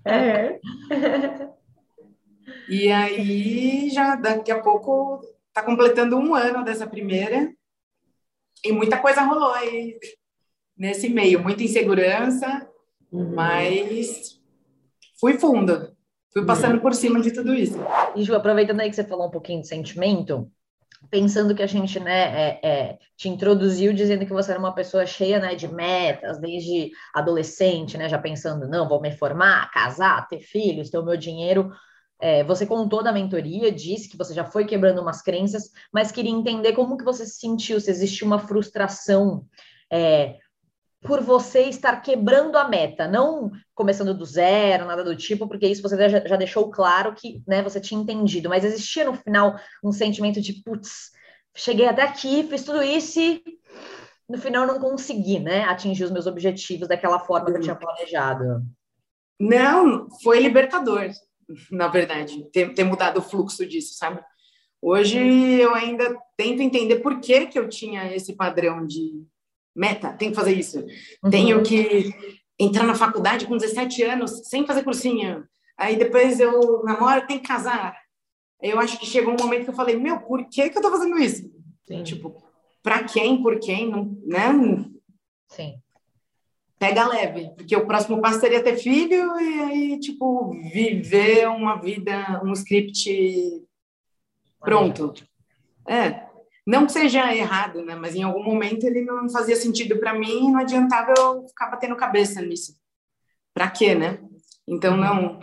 [0.04, 0.60] É.
[2.68, 5.20] e aí já daqui a pouco
[5.52, 7.52] tá completando um ano dessa primeira
[8.64, 9.98] e muita coisa rolou aí
[10.76, 12.68] nesse meio, muita insegurança,
[13.10, 13.34] uhum.
[13.34, 14.40] mas
[15.18, 15.92] fui fundo.
[16.32, 17.78] Fui passando por cima de tudo isso.
[18.16, 20.50] E Ju, aproveitando aí que você falou um pouquinho de sentimento,
[21.10, 25.06] pensando que a gente né, é, é, te introduziu dizendo que você era uma pessoa
[25.06, 30.40] cheia né, de metas, desde adolescente, né, já pensando, não, vou me formar, casar, ter
[30.40, 31.70] filhos, ter o meu dinheiro.
[32.20, 36.30] É, você contou da mentoria, disse que você já foi quebrando umas crenças, mas queria
[36.30, 39.46] entender como que você se sentiu, se existe uma frustração
[39.90, 40.38] é,
[41.04, 45.82] por você estar quebrando a meta, não começando do zero, nada do tipo, porque isso
[45.82, 49.92] você já, já deixou claro que né, você tinha entendido, mas existia no final um
[49.92, 51.10] sentimento de, putz,
[51.54, 53.42] cheguei até aqui, fiz tudo isso e
[54.26, 58.62] no final não consegui, né, atingir os meus objetivos daquela forma que eu tinha planejado.
[59.38, 61.10] Não, foi libertador,
[61.70, 64.22] na verdade, ter, ter mudado o fluxo disso, sabe?
[64.80, 69.26] Hoje eu ainda tento entender por que, que eu tinha esse padrão de
[69.74, 70.84] meta, tenho que fazer isso.
[71.22, 71.30] Uhum.
[71.30, 72.14] Tenho que
[72.58, 75.44] entrar na faculdade com 17 anos sem fazer cursinho.
[75.76, 77.96] Aí depois eu namoro, tenho que casar.
[78.62, 80.90] Eu acho que chegou um momento que eu falei, meu, por que que eu tô
[80.90, 81.50] fazendo isso?
[81.86, 82.02] Sim.
[82.02, 82.42] Tipo,
[82.82, 84.48] para quem, por quem, não, né?
[85.48, 85.74] Sim.
[86.78, 92.42] Pega leve, porque o próximo passo seria ter filho e aí, tipo, viver uma vida,
[92.44, 93.64] um script
[94.60, 95.14] pronto.
[95.86, 96.23] É,
[96.66, 97.94] não que seja errado, né?
[97.94, 101.96] Mas em algum momento ele não fazia sentido para mim, não adiantava eu ficar batendo
[101.96, 102.74] cabeça nisso.
[103.52, 104.18] Para quê, né?
[104.66, 105.40] Então não.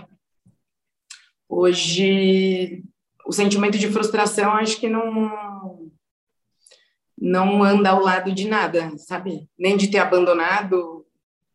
[1.47, 2.83] Hoje
[3.25, 5.91] o sentimento de frustração acho que não
[7.17, 9.47] não anda ao lado de nada, sabe?
[9.57, 11.05] Nem de ter abandonado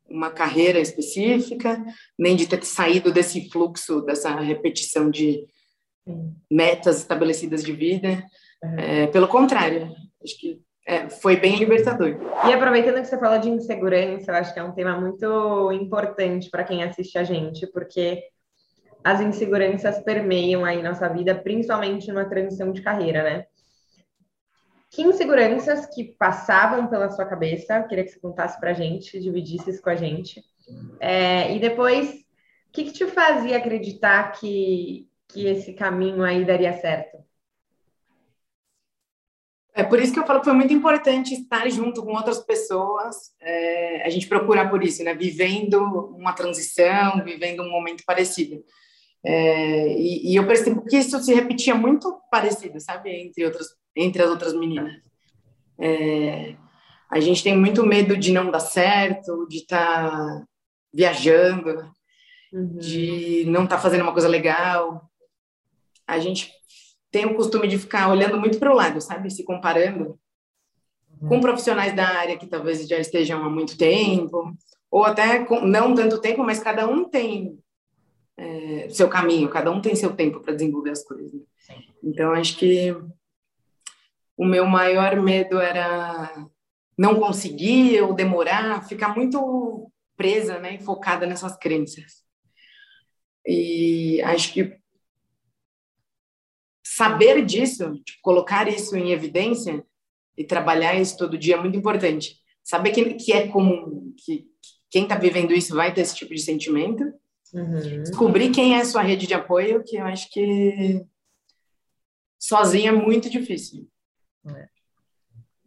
[0.08, 1.84] uma carreira específica,
[2.16, 5.44] nem de ter saído desse fluxo, dessa repetição de
[6.48, 8.24] metas estabelecidas de vida.
[8.62, 12.16] É, pelo contrário, acho que é, foi bem libertador.
[12.48, 16.48] E aproveitando que você fala de insegurança, eu acho que é um tema muito importante
[16.48, 18.22] para quem assiste a gente, porque
[19.02, 23.46] as inseguranças permeiam aí nossa vida, principalmente numa transição de carreira, né?
[24.90, 27.82] Que inseguranças que passavam pela sua cabeça?
[27.82, 30.42] Queria que você contasse para a gente, dividisse isso com a gente.
[31.00, 36.72] É, e depois, o que, que te fazia acreditar que, que esse caminho aí daria
[36.72, 37.18] certo?
[39.76, 43.14] É por isso que eu falo que foi muito importante estar junto com outras pessoas,
[43.42, 45.14] é, a gente procurar por isso, né?
[45.14, 45.78] Vivendo
[46.16, 48.64] uma transição, vivendo um momento parecido.
[49.22, 53.10] É, e, e, eu percebo que isso se repetia muito parecido, sabe?
[53.10, 54.94] Entre, outras, entre as outras meninas.
[55.78, 56.56] É,
[57.10, 60.44] a gente tem muito medo de não dar certo, de estar tá
[60.90, 61.92] viajando,
[62.50, 62.78] uhum.
[62.78, 65.02] de não estar tá fazendo uma coisa legal.
[66.06, 66.50] A gente
[67.16, 69.30] tenho o costume de ficar olhando muito para o lado, sabe?
[69.30, 70.20] Se comparando
[71.18, 71.28] uhum.
[71.30, 74.54] com profissionais da área que talvez já estejam há muito tempo,
[74.90, 77.58] ou até com, não tanto tempo, mas cada um tem
[78.36, 81.40] é, seu caminho, cada um tem seu tempo para desenvolver as coisas.
[82.04, 82.94] Então, acho que
[84.36, 86.46] o meu maior medo era
[86.98, 92.22] não conseguir ou demorar, ficar muito presa, né, focada nessas crenças.
[93.46, 94.78] E acho que
[96.96, 99.84] saber disso, tipo, colocar isso em evidência
[100.34, 102.38] e trabalhar isso todo dia é muito importante.
[102.64, 106.34] Saber que, que é comum, que, que quem está vivendo isso vai ter esse tipo
[106.34, 107.04] de sentimento.
[107.52, 108.02] Uhum.
[108.02, 111.04] Descobrir quem é a sua rede de apoio, que eu acho que
[112.38, 113.86] sozinho é muito difícil.
[114.46, 114.66] É.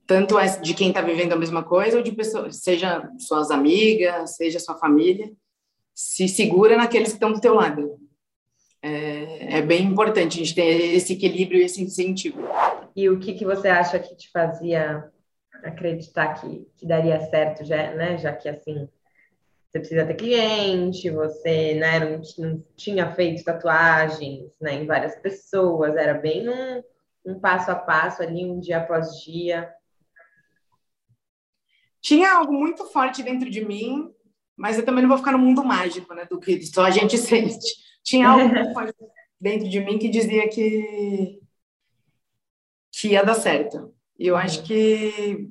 [0.07, 4.35] Tanto é de quem está vivendo a mesma coisa, ou de pessoas, seja suas amigas,
[4.35, 5.31] seja sua família,
[5.93, 7.99] se segura naqueles que estão do teu lado.
[8.81, 12.41] É, é, bem importante a gente ter esse equilíbrio e esse incentivo.
[12.95, 15.09] E o que, que você acha que te fazia
[15.63, 18.17] acreditar que, que daria certo, já, né?
[18.17, 18.87] Já que assim
[19.69, 25.95] você precisa ter cliente, você né, não, não tinha feito tatuagens né, em várias pessoas,
[25.95, 26.83] era bem um,
[27.23, 29.71] um passo a passo ali, um dia após dia.
[32.01, 34.11] Tinha algo muito forte dentro de mim,
[34.57, 37.15] mas eu também não vou ficar no mundo mágico, né, do que só a gente
[37.19, 37.88] sente.
[38.09, 38.53] Tinha algo
[39.39, 41.39] dentro de mim que dizia que
[42.91, 43.93] que ia dar certo.
[44.17, 45.47] E eu acho que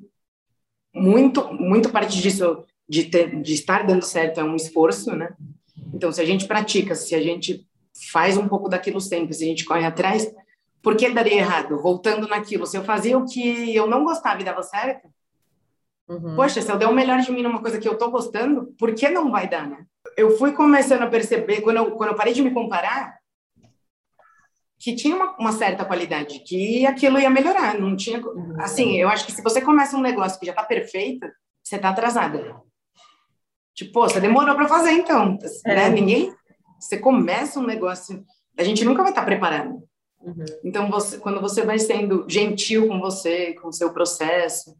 [0.93, 5.33] muito muito parte disso de, ter, de estar dando certo é um esforço, né?
[5.93, 7.65] Então, se a gente pratica, se a gente
[8.11, 10.31] faz um pouco daquilo sempre, se a gente corre atrás,
[10.81, 11.81] por que daria errado?
[11.81, 15.07] Voltando naquilo, se eu fazia o que eu não gostava e dava certo,
[16.07, 16.35] uhum.
[16.35, 18.93] poxa, se eu der o melhor de mim numa coisa que eu tô gostando, por
[18.93, 19.85] que não vai dar, né?
[20.19, 23.17] Eu fui começando a perceber, quando eu, quando eu parei de me comparar,
[24.77, 28.19] que tinha uma, uma, certa qualidade, que aquilo ia melhorar, não tinha...
[28.19, 28.55] Uhum.
[28.59, 31.25] Assim, eu acho que se você começa um negócio que já tá perfeito,
[31.63, 32.61] você tá atrasada.
[33.73, 35.37] Tipo, você demorou para fazer, então.
[35.65, 35.75] É.
[35.75, 35.89] Né?
[35.89, 36.35] Ninguém.
[36.77, 38.21] Você começa um negócio.
[38.57, 39.81] A gente nunca vai estar preparado.
[40.19, 40.45] Uhum.
[40.65, 44.75] Então, você, quando você vai sendo gentil com você, com o seu processo,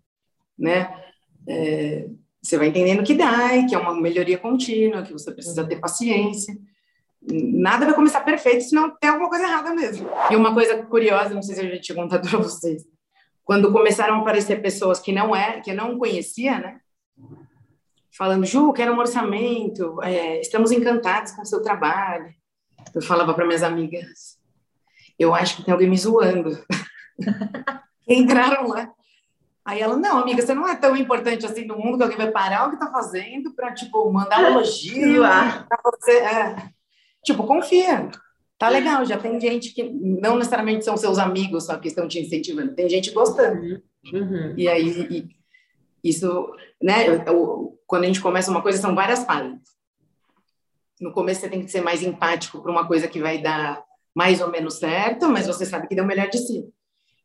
[0.58, 0.93] né?
[1.47, 2.10] É,
[2.41, 6.56] você vai entendendo que dá, que é uma melhoria contínua, que você precisa ter paciência.
[7.21, 10.10] Nada vai começar perfeito, senão tem alguma coisa errada mesmo.
[10.32, 12.84] E uma coisa curiosa, não sei se eu já tinha contado para vocês,
[13.43, 16.80] quando começaram a aparecer pessoas que não é, que eu não conhecia, né?
[18.19, 22.30] falando, Ju, quero um orçamento, é, estamos encantados com o seu trabalho.
[22.93, 24.38] Eu falava para minhas amigas,
[25.17, 26.62] eu acho que tem alguém me zoando.
[28.06, 28.91] Entraram lá.
[29.70, 32.32] Aí ela, não, amiga, você não é tão importante assim no mundo que alguém vai
[32.32, 36.12] parar o que está fazendo para, tipo, mandar um elogio para você.
[36.14, 36.56] É.
[37.24, 38.10] Tipo, confia.
[38.58, 42.20] Tá legal, já tem gente que não necessariamente são seus amigos só que estão te
[42.20, 43.80] incentivando, tem gente gostando.
[44.12, 44.56] Uhum.
[44.58, 45.30] E aí, e,
[46.04, 46.52] isso,
[46.82, 47.08] né?
[47.28, 49.60] Eu, quando a gente começa uma coisa, são várias fases.
[51.00, 53.84] No começo você tem que ser mais empático para uma coisa que vai dar
[54.16, 56.68] mais ou menos certo, mas você sabe que deu o melhor de si.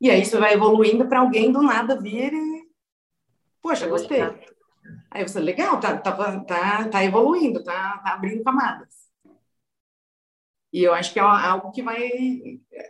[0.04, 2.68] E aí isso vai evoluindo para alguém do nada vir e.
[3.62, 4.20] Poxa, gostei.
[5.10, 9.08] Aí você, legal, tá, tá, tá, tá evoluindo, tá, tá abrindo camadas.
[10.70, 12.10] E eu acho que é algo que vai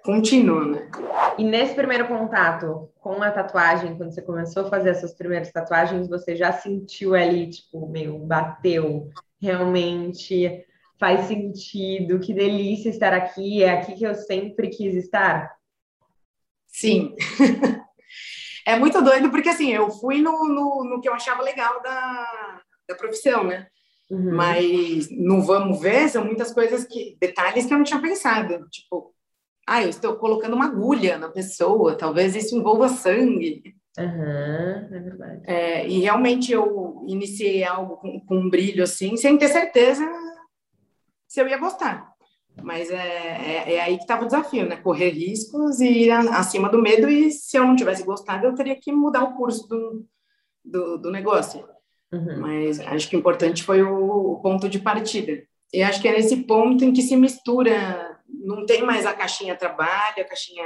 [0.02, 0.90] contínuo, né?
[1.38, 6.08] E nesse primeiro contato com a tatuagem, quando você começou a fazer essas primeiras tatuagens,
[6.08, 9.08] você já sentiu ali, tipo, meio bateu,
[9.40, 10.66] realmente
[10.98, 15.54] faz sentido, que delícia estar aqui, é aqui que eu sempre quis estar?
[16.74, 17.14] Sim.
[18.66, 22.62] é muito doido, porque assim, eu fui no, no, no que eu achava legal da,
[22.88, 23.68] da profissão, né?
[24.10, 24.34] Uhum.
[24.34, 28.68] Mas no vamos ver, são muitas coisas que, detalhes que eu não tinha pensado.
[28.70, 29.14] Tipo,
[29.66, 33.62] ah, eu estou colocando uma agulha na pessoa, talvez isso envolva sangue.
[33.96, 35.42] Uhum, é verdade.
[35.46, 40.04] É, e realmente eu iniciei algo com, com, um brilho assim, sem ter certeza
[41.28, 42.13] se eu ia gostar.
[42.62, 44.76] Mas é, é, é aí que estava o desafio, né?
[44.76, 47.08] Correr riscos e ir acima do medo.
[47.08, 50.06] E se eu não tivesse gostado, eu teria que mudar o curso do,
[50.64, 51.66] do, do negócio.
[52.12, 52.40] Uhum.
[52.40, 55.42] Mas acho que o importante foi o, o, ponto de partida.
[55.72, 59.56] E acho que é nesse ponto em que se mistura, não tem mais a caixinha
[59.56, 60.64] trabalho, a caixinha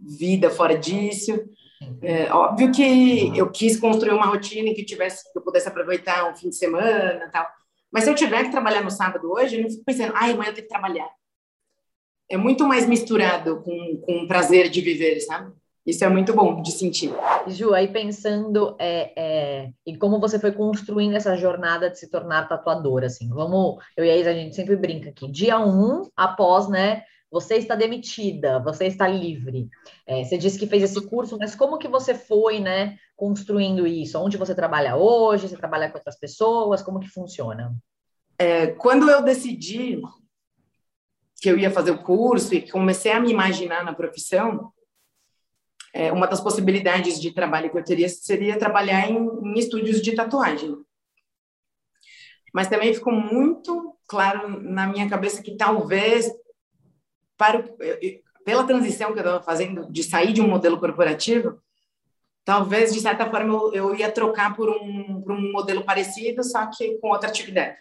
[0.00, 1.32] vida fora disso.
[2.02, 6.28] É, óbvio que eu quis construir uma rotina em que tivesse que eu pudesse aproveitar
[6.28, 7.46] um fim de semana, tal.
[7.92, 10.50] Mas se eu tiver que trabalhar no sábado hoje, eu não fico pensando, ai, amanhã
[10.50, 11.08] eu tenho que trabalhar.
[12.28, 15.52] É muito mais misturado com, com o prazer de viver, sabe?
[15.88, 17.10] Isso é muito bom de sentir.
[17.46, 22.46] Ju, aí pensando é, é, em como você foi construindo essa jornada de se tornar
[22.46, 26.68] tatuadora, assim, vamos, eu e a Isa, a gente sempre brinca aqui, dia um, após,
[26.68, 29.68] né, você está demitida, você está livre.
[30.06, 34.18] É, você disse que fez esse curso, mas como que você foi, né, construindo isso?
[34.18, 35.48] Onde você trabalha hoje?
[35.48, 36.82] Você trabalha com outras pessoas?
[36.82, 37.76] Como que funciona?
[38.38, 40.00] É, quando eu decidi
[41.40, 44.72] que eu ia fazer o curso e comecei a me imaginar na profissão,
[45.92, 50.14] é, uma das possibilidades de trabalho que eu teria seria trabalhar em, em estúdios de
[50.14, 50.76] tatuagem.
[52.52, 56.30] Mas também ficou muito claro na minha cabeça que talvez,
[57.38, 57.76] para o,
[58.44, 61.58] pela transição que eu estava fazendo de sair de um modelo corporativo,
[62.44, 66.66] talvez, de certa forma, eu, eu ia trocar por um, por um modelo parecido, só
[66.66, 67.76] que com outra atividade.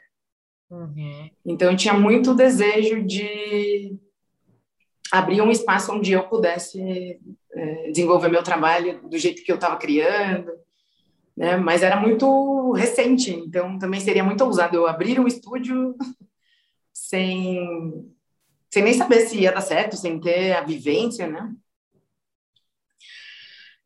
[0.69, 1.29] Uhum.
[1.45, 3.97] Então, eu tinha muito desejo de
[5.11, 7.17] abrir um espaço onde eu pudesse
[7.53, 10.51] é, desenvolver meu trabalho do jeito que eu estava criando,
[11.35, 11.55] né?
[11.55, 15.95] Mas era muito recente, então também seria muito ousado eu abrir um estúdio
[16.91, 18.11] sem
[18.69, 21.53] sem nem saber se ia dar certo, sem ter a vivência, né?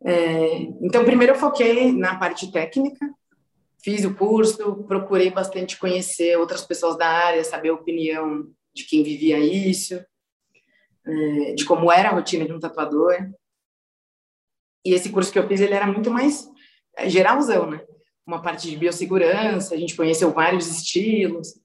[0.04, 3.08] É, então, primeiro eu foquei na parte técnica,
[3.84, 9.04] fiz o curso, procurei bastante conhecer outras pessoas da área, saber a opinião de quem
[9.04, 10.04] vivia isso,
[11.06, 13.16] é, de como era a rotina de um tatuador.
[14.84, 16.50] E esse curso que eu fiz, ele era muito mais
[16.98, 17.82] é, geralzão, né?
[18.26, 21.60] Uma parte de biossegurança, a gente conheceu vários estilos,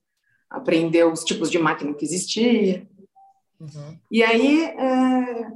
[0.51, 2.87] aprendeu os tipos de máquina que existia.
[3.61, 3.99] Uhum.
[4.11, 5.53] E aí, é,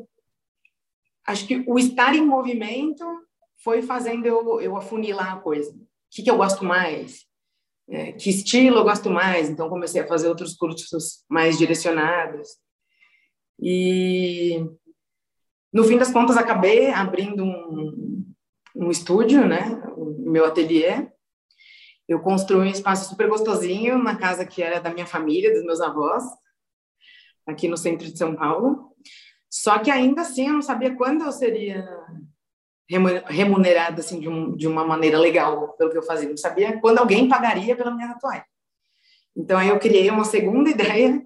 [1.26, 3.04] acho que o estar em movimento
[3.62, 5.70] foi fazendo eu, eu afunilar a coisa.
[5.70, 7.26] O que, que eu gosto mais?
[7.88, 9.48] É, que estilo eu gosto mais?
[9.48, 12.48] Então, comecei a fazer outros cursos mais direcionados.
[13.60, 14.64] E,
[15.72, 18.24] no fim das contas, acabei abrindo um,
[18.76, 19.82] um estúdio, né?
[19.96, 21.08] O meu ateliê.
[22.08, 25.80] Eu construí um espaço super gostosinho na casa que era da minha família, dos meus
[25.80, 26.24] avós,
[27.50, 28.94] aqui no centro de São Paulo.
[29.48, 31.84] Só que ainda assim eu não sabia quando eu seria
[33.26, 36.28] remunerada assim de, um, de uma maneira legal pelo que eu fazia.
[36.28, 38.44] Não sabia quando alguém pagaria pela minha tatuagem.
[39.36, 41.22] Então aí eu criei uma segunda ideia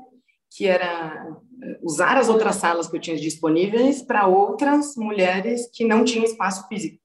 [0.50, 1.36] que era
[1.82, 6.66] usar as outras salas que eu tinha disponíveis para outras mulheres que não tinham espaço
[6.68, 7.02] físico.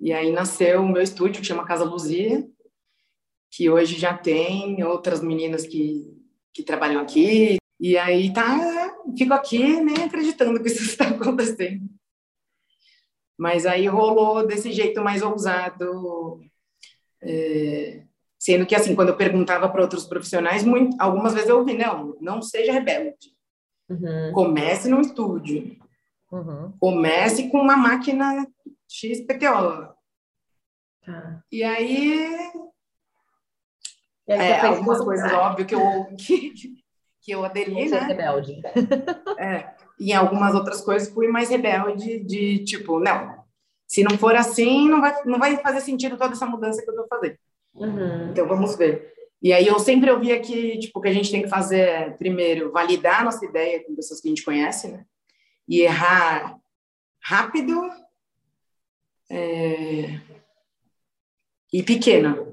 [0.00, 2.44] E aí nasceu o meu estúdio, que chama Casa Luzia,
[3.50, 6.10] que hoje já tem outras meninas que,
[6.52, 7.58] que trabalham aqui.
[7.82, 11.90] E aí tá, fico aqui nem acreditando que isso está acontecendo.
[13.36, 16.40] Mas aí rolou desse jeito mais ousado,
[17.20, 18.04] é,
[18.38, 22.16] sendo que assim, quando eu perguntava para outros profissionais, muito, algumas vezes eu ouvi, não,
[22.20, 23.34] não seja rebelde.
[23.90, 24.30] Uhum.
[24.32, 25.76] Comece no estúdio.
[26.30, 26.72] Uhum.
[26.78, 28.46] Comece com uma máquina
[28.88, 29.92] XPTO.
[31.04, 31.42] Tá.
[31.50, 32.28] E aí.
[34.28, 35.80] E aí é, algumas coisas, óbvio, que eu,
[36.16, 36.81] que,
[37.22, 37.98] que eu aderi, né?
[38.00, 38.60] rebelde.
[39.38, 43.42] É, e algumas outras coisas fui mais rebelde, de tipo, não,
[43.86, 46.96] se não for assim, não vai, não vai fazer sentido toda essa mudança que eu
[46.96, 47.38] vou fazer.
[47.74, 48.30] Uhum.
[48.30, 49.12] Então, vamos ver.
[49.40, 53.20] E aí eu sempre ouvia que, tipo, que a gente tem que fazer, primeiro, validar
[53.20, 55.04] a nossa ideia com pessoas que a gente conhece, né?
[55.68, 56.58] E errar
[57.22, 57.88] rápido
[59.30, 60.20] é...
[61.72, 62.51] e pequeno.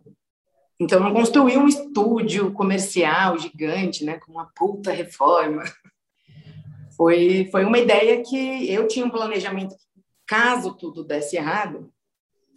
[0.80, 4.18] Então, não construir um estúdio comercial gigante, né?
[4.18, 5.64] Com uma puta reforma.
[6.96, 9.76] Foi, foi uma ideia que eu tinha um planejamento,
[10.26, 11.92] caso tudo desse errado,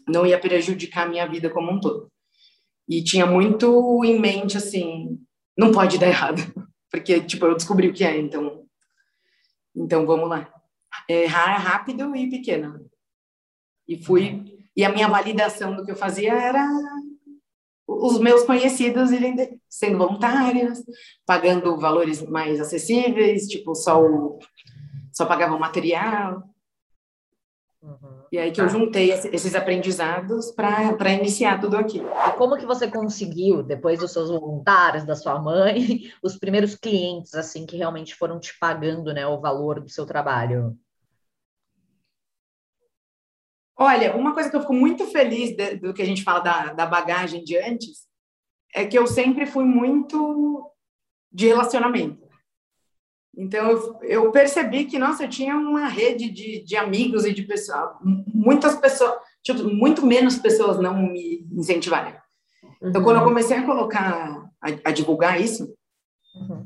[0.09, 2.11] não ia prejudicar a minha vida como um todo.
[2.89, 5.19] E tinha muito em mente, assim,
[5.57, 6.43] não pode dar errado,
[6.91, 8.65] porque, tipo, eu descobri o que é, então,
[9.75, 10.53] então vamos lá.
[11.09, 12.85] Errar rápido e pequeno.
[13.87, 16.69] E fui, e a minha validação do que eu fazia era
[18.01, 20.83] os meus conhecidos irem sendo voluntários,
[21.27, 24.39] pagando valores mais acessíveis, tipo, só, o,
[25.13, 26.43] só pagavam material.
[27.83, 28.23] Uhum.
[28.31, 28.73] E aí que eu tá.
[28.73, 31.99] juntei esses aprendizados para iniciar tudo aqui.
[32.01, 37.35] E como que você conseguiu, depois dos seus voluntários, da sua mãe, os primeiros clientes,
[37.35, 40.79] assim, que realmente foram te pagando, né, o valor do seu trabalho?
[43.83, 46.73] Olha, uma coisa que eu fico muito feliz de, do que a gente fala da,
[46.73, 48.07] da bagagem de antes
[48.73, 50.71] é que eu sempre fui muito
[51.33, 52.23] de relacionamento.
[53.37, 57.43] Então, eu, eu, percebi que, nossa, eu tinha uma rede de, de amigos e de
[57.43, 57.91] pessoas,
[58.33, 62.17] muitas pessoas, tipo, muito menos pessoas não me incentivaram.
[62.81, 63.05] Então, uhum.
[63.05, 65.75] quando eu comecei a colocar, a, a divulgar isso,
[66.37, 66.65] uhum.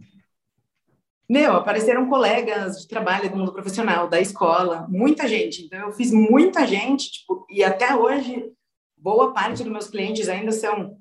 [1.29, 5.65] Meu, apareceram colegas de trabalho do mundo profissional, da escola, muita gente.
[5.65, 8.53] Então, eu fiz muita gente, tipo, e até hoje,
[8.97, 10.99] boa parte dos meus clientes ainda são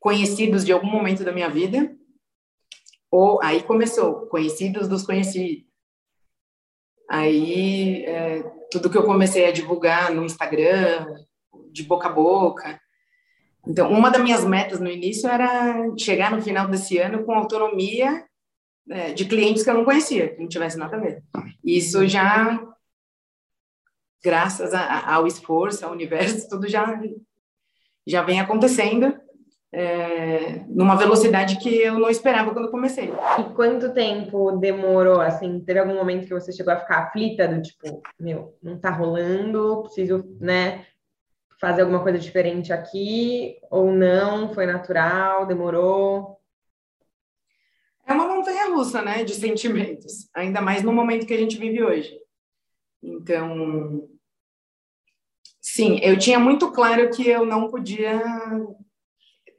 [0.00, 1.96] conhecidos de algum momento da minha vida
[3.10, 5.64] ou aí começou, conhecidos dos conhecidos.
[7.08, 8.42] Aí é,
[8.72, 11.06] tudo que eu comecei a divulgar no Instagram,
[11.70, 12.80] de boca a boca.
[13.64, 18.26] Então, uma das minhas metas no início era chegar no final desse ano com autonomia
[18.90, 21.22] é, de clientes que eu não conhecia, que não tivesse nada a ver.
[21.64, 22.66] Isso já,
[24.22, 27.00] graças a, ao esforço, ao universo, tudo já
[28.06, 29.18] já vem acontecendo
[29.74, 33.12] é, numa velocidade que eu não esperava quando comecei.
[33.40, 37.60] E quanto tempo demorou, assim, teve algum momento que você chegou a ficar aflita do
[37.60, 40.86] tipo, meu, não tá rolando, preciso, né,
[41.60, 46.33] fazer alguma coisa diferente aqui, ou não, foi natural, demorou?
[48.06, 51.82] É uma montanha russa, né, de sentimentos, ainda mais no momento que a gente vive
[51.82, 52.18] hoje.
[53.02, 54.08] Então,
[55.60, 58.22] sim, eu tinha muito claro que eu não podia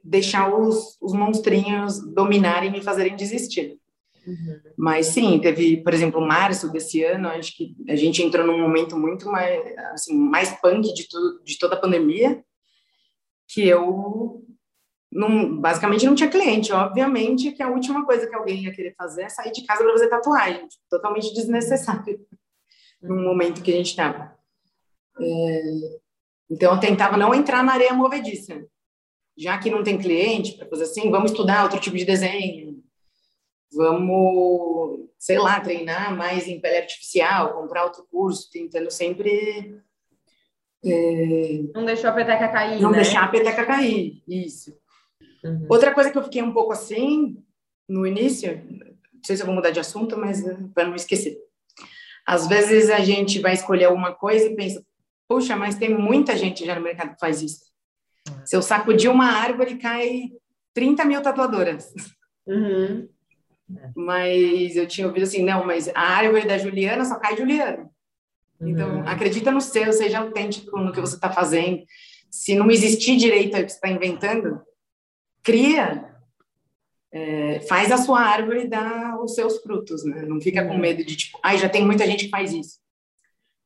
[0.02, 3.78] deixar os, os monstrinhos dominarem e me fazerem desistir.
[4.26, 4.60] Uhum.
[4.76, 8.98] Mas sim, teve, por exemplo, março desse ano, acho que a gente entrou num momento
[8.98, 12.44] muito mais, assim, mais punk de, tudo, de toda a pandemia,
[13.48, 14.44] que eu
[15.16, 16.72] não, basicamente não tinha cliente.
[16.72, 19.92] Obviamente que a última coisa que alguém ia querer fazer é sair de casa para
[19.92, 22.20] fazer tatuagem, totalmente desnecessário
[23.00, 24.36] no momento que a gente estava.
[25.18, 25.62] É,
[26.50, 28.64] então eu tentava não entrar na areia movediça.
[29.36, 32.82] Já que não tem cliente para fazer assim, vamos estudar outro tipo de desenho,
[33.72, 39.78] vamos, sei lá, treinar mais em pele artificial, comprar outro curso, tentando sempre.
[40.84, 41.62] É...
[41.74, 42.80] Não deixar a peteca cair.
[42.80, 42.96] Não né?
[42.96, 44.74] deixar a peteca cair, isso.
[45.46, 45.66] Uhum.
[45.68, 47.42] Outra coisa que eu fiquei um pouco assim
[47.88, 50.42] no início, não sei se eu vou mudar de assunto, mas
[50.74, 51.38] para não esquecer.
[52.26, 54.84] Às vezes a gente vai escolher alguma coisa e pensa,
[55.28, 57.66] puxa, mas tem muita gente já no mercado que faz isso.
[58.44, 60.32] Se eu sacudir uma árvore, cai
[60.74, 61.94] 30 mil tatuadoras.
[62.46, 63.08] Uhum.
[63.94, 67.88] Mas eu tinha ouvido assim, não, mas a árvore da Juliana só cai Juliana.
[68.60, 69.08] Então, uhum.
[69.08, 71.84] acredita no seu, seja autêntico no que você está fazendo.
[72.30, 74.60] Se não existir direito aí que você está inventando,
[75.46, 76.04] cria,
[77.12, 80.22] é, faz a sua árvore dar os seus frutos, né?
[80.22, 80.78] Não fica com uhum.
[80.78, 82.80] medo de tipo, ai, já tem muita gente que faz isso.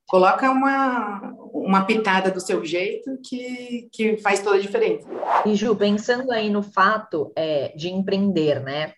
[0.07, 5.09] Coloca uma, uma pitada do seu jeito que, que faz toda a diferença.
[5.47, 8.93] E Ju, pensando aí no fato é, de empreender, né?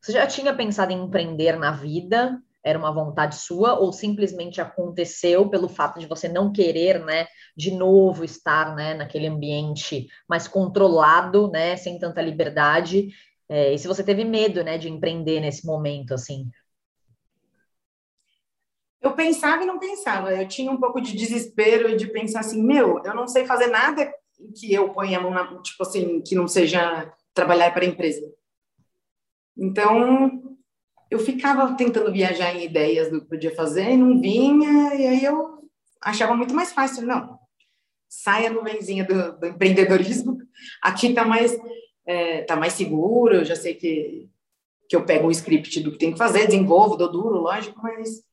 [0.00, 2.42] Você já tinha pensado em empreender na vida?
[2.64, 7.70] Era uma vontade sua ou simplesmente aconteceu pelo fato de você não querer, né, de
[7.70, 13.08] novo estar, né, naquele ambiente mais controlado, né, sem tanta liberdade?
[13.48, 16.48] É, e se você teve medo, né, de empreender nesse momento, assim?
[19.02, 20.32] Eu pensava e não pensava.
[20.32, 24.10] Eu tinha um pouco de desespero de pensar assim, meu, eu não sei fazer nada
[24.58, 28.22] que eu ponha a mão na, tipo assim, que não seja trabalhar para a empresa.
[29.56, 30.53] Então,
[31.14, 35.24] eu ficava tentando viajar em ideias do que podia fazer e não vinha, e aí
[35.24, 35.64] eu
[36.02, 37.38] achava muito mais fácil, não,
[38.08, 40.36] saia no nuvenzinha do, do empreendedorismo,
[40.82, 41.56] aqui está mais,
[42.04, 44.28] é, tá mais seguro, eu já sei que,
[44.88, 48.24] que eu pego um script do que tem que fazer, desenvolvo, dou duro, lógico, mas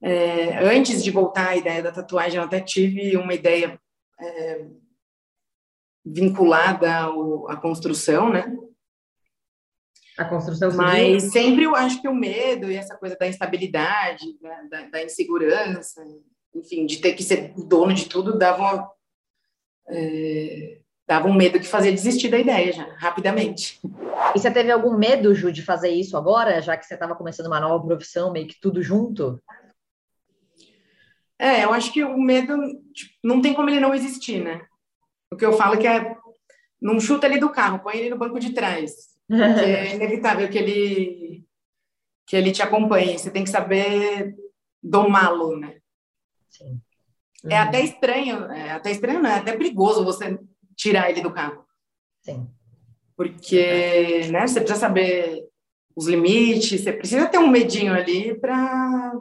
[0.00, 3.78] é, antes de voltar à ideia da tatuagem, eu até tive uma ideia
[4.18, 4.66] é,
[6.02, 8.56] vinculada ao, à construção, né?
[10.16, 10.84] A construção civil.
[10.84, 15.02] Mas sempre eu acho que o medo e essa coisa da instabilidade, né, da, da,
[15.02, 16.02] insegurança,
[16.54, 18.90] enfim, de ter que ser dono de tudo, dava,
[19.88, 23.78] é, dava um medo que fazia desistir da ideia já, rapidamente.
[24.34, 27.46] E você teve algum medo, Ju, de fazer isso agora, já que você estava começando
[27.46, 29.42] uma nova profissão, meio que tudo junto?
[31.38, 32.56] É, eu acho que o medo
[32.94, 34.64] tipo, não tem como ele não existir, né?
[35.30, 36.16] O que eu falo é que é
[36.80, 39.15] não chuta ele do carro, põe ele no banco de trás.
[39.28, 41.46] Porque é inevitável que ele
[42.26, 43.18] que ele te acompanhe.
[43.18, 44.34] Você tem que saber
[44.82, 45.76] domá-lo, né?
[46.50, 46.80] Sim.
[47.44, 47.52] É uhum.
[47.52, 50.38] É até estranho, é até estranho, não, é até perigoso você
[50.74, 51.64] tirar ele do carro.
[52.22, 52.48] Sim.
[53.16, 55.46] Porque, né, você precisa saber
[55.94, 59.12] os limites, você precisa ter um medinho ali para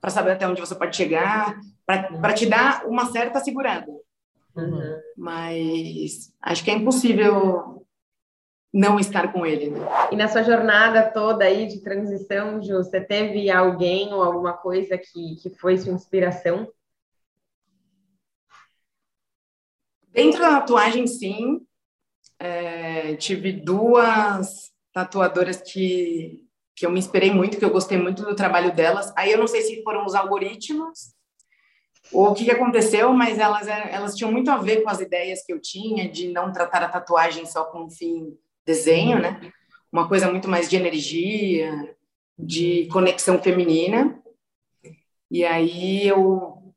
[0.00, 3.86] para saber até onde você pode chegar, para te dar uma certa segurada.
[4.56, 5.00] Uhum.
[5.16, 7.81] Mas acho que é impossível
[8.72, 9.70] não estar com ele.
[9.70, 9.80] Né?
[10.10, 14.96] E na sua jornada toda aí de transição, Ju, você teve alguém ou alguma coisa
[14.96, 16.66] que, que foi sua inspiração?
[20.08, 21.66] Dentro da tatuagem, sim.
[22.38, 26.42] É, tive duas tatuadoras que
[26.74, 29.12] que eu me inspirei muito, que eu gostei muito do trabalho delas.
[29.16, 31.14] Aí eu não sei se foram os algoritmos
[32.12, 35.44] ou o que, que aconteceu, mas elas, elas tinham muito a ver com as ideias
[35.44, 39.52] que eu tinha de não tratar a tatuagem só com um fim desenho, né?
[39.90, 41.96] Uma coisa muito mais de energia,
[42.38, 44.20] de conexão feminina.
[45.30, 46.74] E aí eu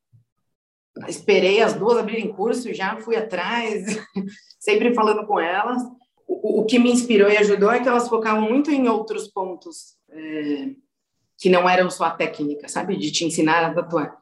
[1.08, 3.86] esperei as duas abrirem curso, já fui atrás,
[4.60, 5.82] sempre falando com elas
[6.28, 9.96] o, o que me inspirou e ajudou é que elas focavam muito em outros pontos
[10.10, 10.72] é,
[11.38, 12.96] que não eram só a técnica, sabe?
[12.96, 14.18] De te ensinar a tatuar.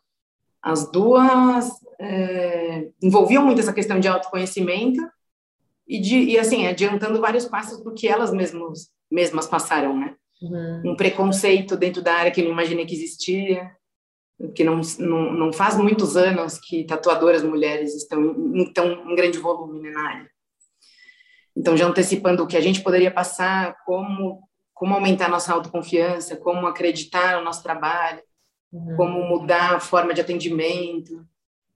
[0.61, 5.01] As duas é, envolviam muito essa questão de autoconhecimento
[5.87, 10.15] e, de, e assim, adiantando vários passos do que elas mesmas, mesmas passaram, né?
[10.41, 10.91] Uhum.
[10.91, 13.71] Um preconceito dentro da área que não imaginei que existia,
[14.55, 18.21] que não, não, não faz muitos anos que tatuadoras mulheres estão
[18.55, 20.29] em, tão, em grande volume né, na área.
[21.55, 24.41] Então, já antecipando o que a gente poderia passar, como,
[24.73, 28.21] como aumentar nossa autoconfiança, como acreditar no nosso trabalho,
[28.71, 28.95] uhum.
[28.97, 31.25] como mudar a forma de atendimento,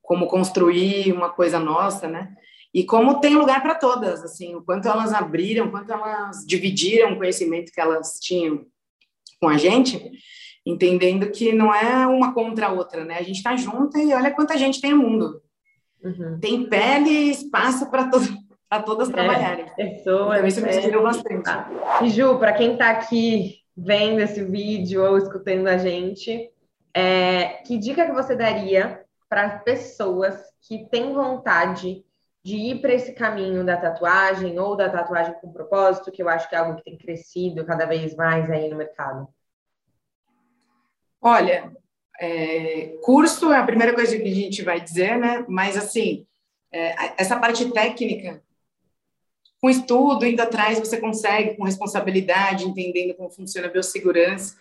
[0.02, 2.36] como construir uma coisa nossa, né?
[2.78, 7.14] E como tem lugar para todas, assim, o quanto elas abriram, o quanto elas dividiram
[7.14, 8.68] o conhecimento que elas tinham
[9.42, 10.12] com a gente,
[10.64, 13.18] entendendo que não é uma contra a outra, né?
[13.18, 15.42] A gente está junto e olha quanta gente tem no mundo.
[16.04, 16.38] Uhum.
[16.40, 18.28] Tem pele e espaço para todo,
[18.70, 19.66] para todas é, trabalharem.
[19.76, 21.50] Pessoas, então, isso me inspirou bastante.
[21.50, 22.02] Ah.
[22.04, 26.52] E Ju, para quem está aqui vendo esse vídeo ou escutando a gente,
[26.94, 32.06] é, que dica que você daria para pessoas que têm vontade
[32.48, 36.48] de ir para esse caminho da tatuagem ou da tatuagem com propósito, que eu acho
[36.48, 39.28] que é algo que tem crescido cada vez mais aí no mercado?
[41.20, 41.76] Olha,
[42.18, 45.46] é, curso é a primeira coisa que a gente vai dizer, né?
[45.50, 46.26] Mas assim,
[46.72, 48.42] é, essa parte técnica,
[49.60, 54.56] com estudo, indo atrás, você consegue, com responsabilidade, entendendo como funciona a biossegurança.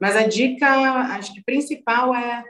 [0.00, 0.66] Mas a dica,
[1.14, 2.42] acho que principal é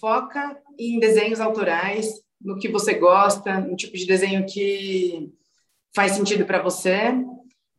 [0.00, 5.32] foca em desenhos autorais, no que você gosta, no tipo de desenho que
[5.94, 7.14] faz sentido para você,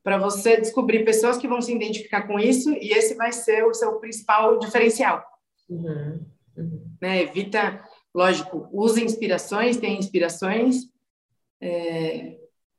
[0.04, 3.74] para você descobrir pessoas que vão se identificar com isso e esse vai ser o
[3.74, 5.24] seu principal diferencial.
[5.70, 6.26] Uhum,
[6.58, 6.92] uhum.
[7.02, 7.22] Né?
[7.22, 7.84] Evita,
[8.14, 10.86] lógico, use inspirações, tem inspirações,
[11.62, 12.38] é,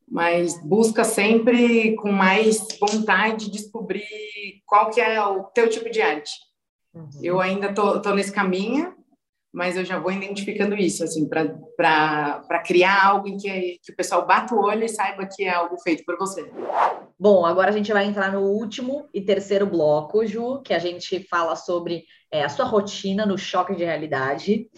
[0.08, 6.02] mas busca sempre com mais vontade de descobrir qual que é o teu tipo de
[6.02, 6.32] arte.
[6.92, 7.08] Uhum.
[7.22, 8.96] Eu ainda tô, tô nesse caminho,
[9.52, 14.26] mas eu já vou identificando isso, assim, para criar algo em que, que o pessoal
[14.26, 16.50] bata o olho e saiba que é algo feito por você.
[17.18, 21.26] Bom, agora a gente vai entrar no último e terceiro bloco, Ju, que a gente
[21.28, 24.70] fala sobre é, a sua rotina no choque de realidade.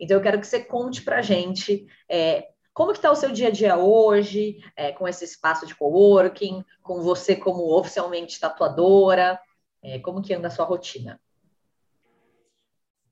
[0.00, 3.32] Então, eu quero que você conte para a gente é, como que está o seu
[3.32, 9.38] dia a dia hoje, é, com esse espaço de coworking, com você como oficialmente tatuadora,
[9.82, 11.20] é, como que anda a sua rotina?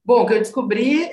[0.05, 1.11] Bom, o que eu descobri,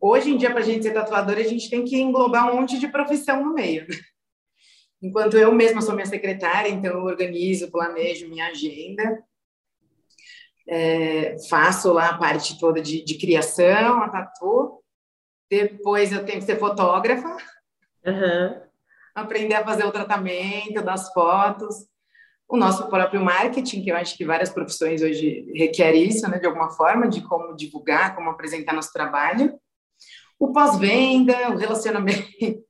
[0.00, 2.78] hoje em dia, para a gente ser tatuadora, a gente tem que englobar um monte
[2.78, 3.86] de profissão no meio.
[5.00, 9.24] Enquanto eu mesma sou minha secretária, então eu organizo, planejo minha agenda,
[10.68, 14.82] é, faço lá a parte toda de, de criação, a tatu,
[15.50, 17.36] depois eu tenho que ser fotógrafa,
[18.06, 18.62] uhum.
[19.14, 21.86] aprender a fazer o tratamento das fotos,
[22.48, 26.46] o nosso próprio marketing, que eu acho que várias profissões hoje requerem isso, né, de
[26.46, 29.58] alguma forma, de como divulgar, como apresentar nosso trabalho,
[30.38, 32.28] o pós-venda, o relacionamento.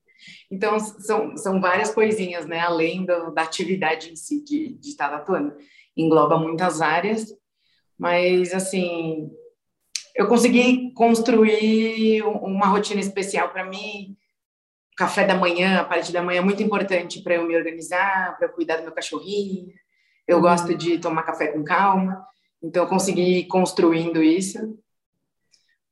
[0.49, 5.13] Então, são, são várias coisinhas, né, além do, da atividade em si de, de estar
[5.13, 5.57] atuando.
[5.97, 7.35] Engloba muitas áreas,
[7.99, 9.31] mas, assim,
[10.15, 14.17] eu consegui construir uma rotina especial para mim.
[14.97, 18.47] Café da manhã, a parte da manhã é muito importante para eu me organizar, para
[18.47, 19.73] eu cuidar do meu cachorrinho.
[20.27, 20.43] Eu uhum.
[20.43, 22.25] gosto de tomar café com calma,
[22.63, 24.79] então eu consegui ir construindo isso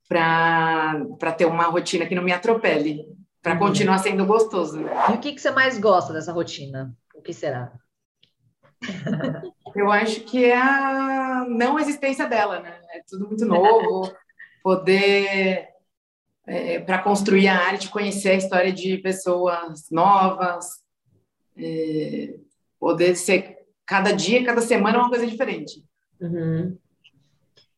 [0.09, 3.07] para ter uma rotina que não me atropele,
[3.42, 3.61] para uhum.
[3.61, 4.80] continuar sendo gostoso.
[4.80, 4.92] Né?
[5.11, 6.94] E o que, que você mais gosta dessa rotina?
[7.14, 7.72] O que será?
[9.74, 12.80] Eu acho que é a não existência dela, né?
[12.92, 14.12] É tudo muito novo,
[14.64, 15.70] poder
[16.51, 20.82] é, para construir a arte, conhecer a história de pessoas novas,
[21.57, 22.34] é,
[22.76, 25.84] poder ser cada dia, cada semana uma coisa diferente.
[26.20, 26.76] Uhum.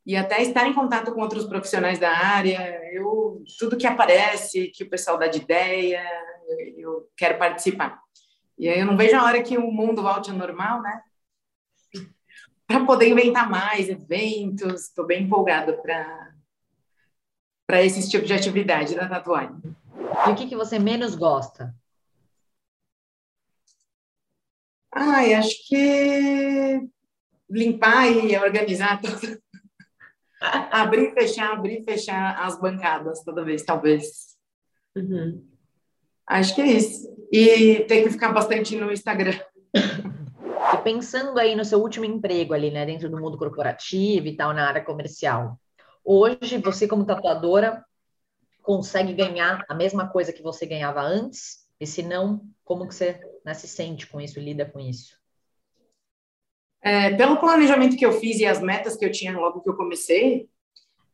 [0.06, 4.84] E até estar em contato com outros profissionais da área, eu tudo que aparece, que
[4.84, 6.02] o pessoal dá de ideia,
[6.78, 8.00] eu quero participar.
[8.58, 11.02] E aí eu não vejo a hora que o mundo volte ao normal, né?
[12.66, 16.31] Para poder inventar mais eventos, estou bem empolgada para
[17.66, 19.56] para esse tipo de atividade da tatuagem.
[20.26, 21.74] E o que, que você menos gosta?
[24.94, 26.88] Ai, acho que
[27.48, 29.40] limpar e organizar tudo.
[30.70, 34.36] abrir e fechar, abrir e fechar as bancadas toda vez, talvez.
[34.96, 35.46] Uhum.
[36.26, 37.08] Acho que é isso.
[37.30, 39.38] E ter que ficar bastante no Instagram.
[39.74, 44.52] E pensando aí no seu último emprego ali, né, dentro do mundo corporativo e tal,
[44.52, 45.58] na área comercial.
[46.04, 47.84] Hoje, você como tatuadora
[48.62, 51.66] consegue ganhar a mesma coisa que você ganhava antes?
[51.80, 55.20] E se não, como que você né, se sente com isso, lida com isso?
[56.80, 59.76] É, pelo planejamento que eu fiz e as metas que eu tinha logo que eu
[59.76, 60.48] comecei,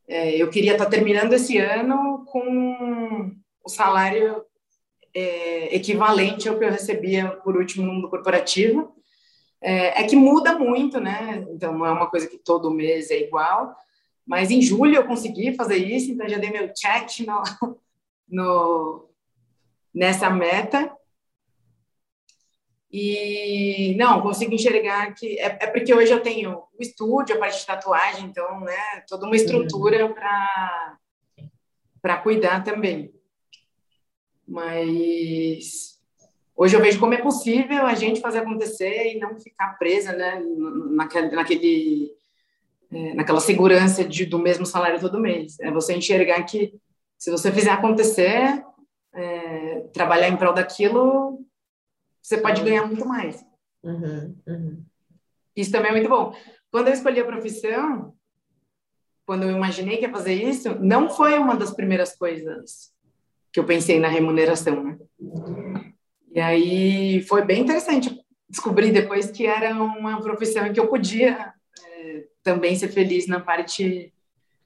[0.06, 4.42] é, eu queria estar terminando esse ano com o salário
[5.14, 8.94] é, equivalente ao que eu recebia por último no mundo corporativo.
[9.60, 11.44] É, é, que muda muito, né?
[11.50, 13.76] Então não é uma coisa que todo mês é igual.
[14.28, 17.42] Mas em julho eu consegui fazer isso, então já dei meu check no,
[18.28, 19.08] no
[19.94, 20.94] nessa meta.
[22.92, 27.60] E não, consigo enxergar que é, é, porque hoje eu tenho o estúdio, a parte
[27.60, 30.12] de tatuagem, então, né, toda uma estrutura uhum.
[30.12, 30.98] para
[32.02, 33.12] para cuidar também.
[34.46, 35.98] Mas
[36.54, 40.42] hoje eu vejo como é possível a gente fazer acontecer e não ficar presa, né,
[40.90, 42.18] naquele, naquele
[42.90, 45.58] é, naquela segurança de, do mesmo salário todo mês.
[45.60, 46.74] É você enxergar que
[47.18, 48.64] se você fizer acontecer,
[49.14, 51.44] é, trabalhar em prol daquilo,
[52.22, 53.44] você pode ganhar muito mais.
[53.82, 54.84] Uhum, uhum.
[55.56, 56.34] Isso também é muito bom.
[56.70, 58.14] Quando eu escolhi a profissão,
[59.26, 62.92] quando eu imaginei que ia fazer isso, não foi uma das primeiras coisas
[63.52, 64.98] que eu pensei na remuneração, né?
[66.32, 71.52] E aí foi bem interessante descobrir depois que era uma profissão em que eu podia
[72.42, 74.12] também ser feliz na parte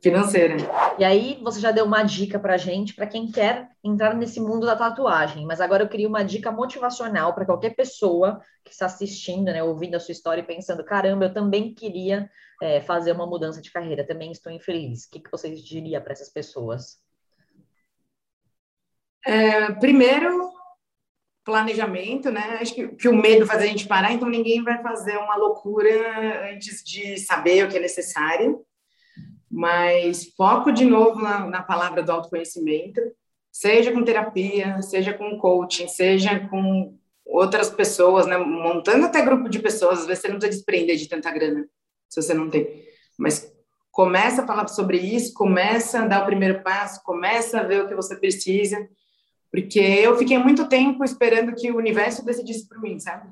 [0.03, 0.57] financeira.
[0.99, 4.67] E aí você já deu uma dica para gente, para quem quer entrar nesse mundo
[4.67, 9.45] da tatuagem, mas agora eu queria uma dica motivacional para qualquer pessoa que está assistindo,
[9.45, 12.29] né, ouvindo a sua história e pensando, caramba, eu também queria
[12.61, 15.05] é, fazer uma mudança de carreira, também estou infeliz.
[15.05, 17.01] O que, que você diria para essas pessoas?
[19.25, 20.53] É, primeiro,
[21.45, 22.59] planejamento, né?
[22.61, 26.51] Acho que, que, o medo faz a gente parar, então ninguém vai fazer uma loucura
[26.53, 28.61] antes de saber o que é necessário.
[29.51, 33.01] Mas foco de novo na, na palavra do autoconhecimento,
[33.51, 38.39] seja com terapia, seja com coaching, seja com outras pessoas, né?
[38.39, 41.67] Montando até grupo de pessoas, às vezes você não precisa desprender de tanta grana,
[42.09, 42.85] se você não tem.
[43.19, 43.53] Mas
[43.91, 47.89] começa a falar sobre isso, começa a dar o primeiro passo, começa a ver o
[47.89, 48.89] que você precisa
[49.53, 53.29] porque eu fiquei muito tempo esperando que o universo decidisse por mim, sabe?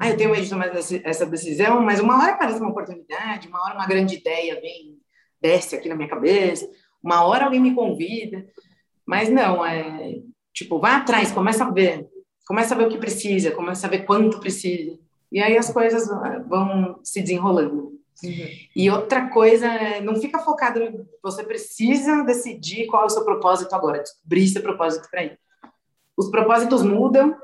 [0.00, 0.72] Ah, eu tenho medo de tomar
[1.04, 4.98] essa decisão, mas uma hora aparece uma oportunidade, uma hora uma grande ideia vem,
[5.40, 6.68] desce aqui na minha cabeça,
[7.00, 8.44] uma hora alguém me convida,
[9.06, 10.20] mas não, é
[10.52, 12.08] tipo, vai atrás, começa a ver,
[12.44, 14.98] começa a ver o que precisa, começa a ver quanto precisa,
[15.30, 16.08] e aí as coisas
[16.48, 17.92] vão se desenrolando.
[18.24, 18.48] Uhum.
[18.74, 23.74] E outra coisa, é, não fica focado, você precisa decidir qual é o seu propósito
[23.74, 25.38] agora, descobrir seu propósito para ir
[26.22, 27.36] os propósitos mudam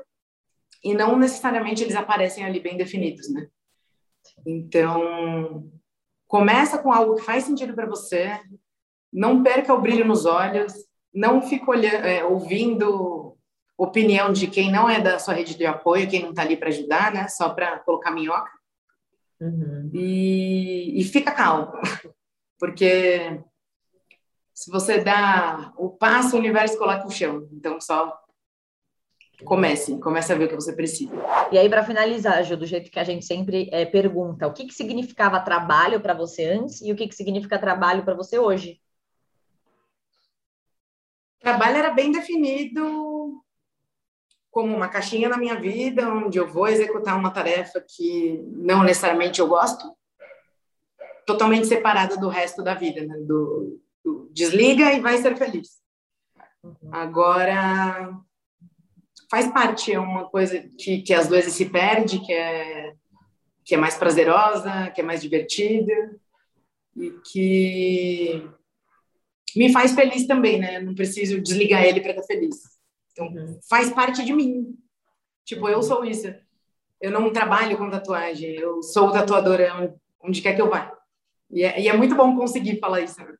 [0.83, 3.47] e não necessariamente eles aparecem ali bem definidos, né?
[4.45, 5.69] Então,
[6.27, 8.39] começa com algo que faz sentido para você,
[9.11, 10.73] não perca o brilho nos olhos,
[11.13, 13.35] não fique olhando, é, ouvindo
[13.77, 16.69] opinião de quem não é da sua rede de apoio, quem não está ali para
[16.69, 17.27] ajudar, né?
[17.27, 18.51] Só para colocar minhoca.
[19.41, 19.89] Uhum.
[19.93, 21.71] E, e fica calmo,
[22.59, 23.41] porque
[24.53, 27.47] se você dá o passo, o universo coloca o chão.
[27.53, 28.19] Então, só
[29.45, 31.13] Comece, comece a ver o que você precisa.
[31.51, 34.65] E aí, para finalizar, Ju, do jeito que a gente sempre é, pergunta, o que,
[34.65, 38.81] que significava trabalho para você antes e o que, que significa trabalho para você hoje?
[41.39, 43.41] Trabalho era bem definido
[44.51, 49.39] como uma caixinha na minha vida, onde eu vou executar uma tarefa que não necessariamente
[49.39, 49.95] eu gosto,
[51.25, 53.15] totalmente separada do resto da vida, né?
[53.19, 55.79] do, do desliga e vai ser feliz.
[56.63, 56.89] Uhum.
[56.91, 58.19] Agora,
[59.29, 62.93] faz parte, é uma coisa que, que às vezes se perde, que é,
[63.63, 65.93] que é mais prazerosa, que é mais divertida
[66.95, 68.49] e que
[69.55, 70.79] me faz feliz também, né?
[70.79, 72.57] Não preciso desligar ele para estar feliz.
[73.11, 73.59] Então, uhum.
[73.69, 74.75] faz parte de mim.
[75.45, 76.33] Tipo, eu sou isso.
[77.01, 80.95] Eu não trabalho com tatuagem, eu sou tatuadora onde quer que eu vá.
[81.49, 83.19] E é, e é muito bom conseguir falar isso.
[83.19, 83.35] Né?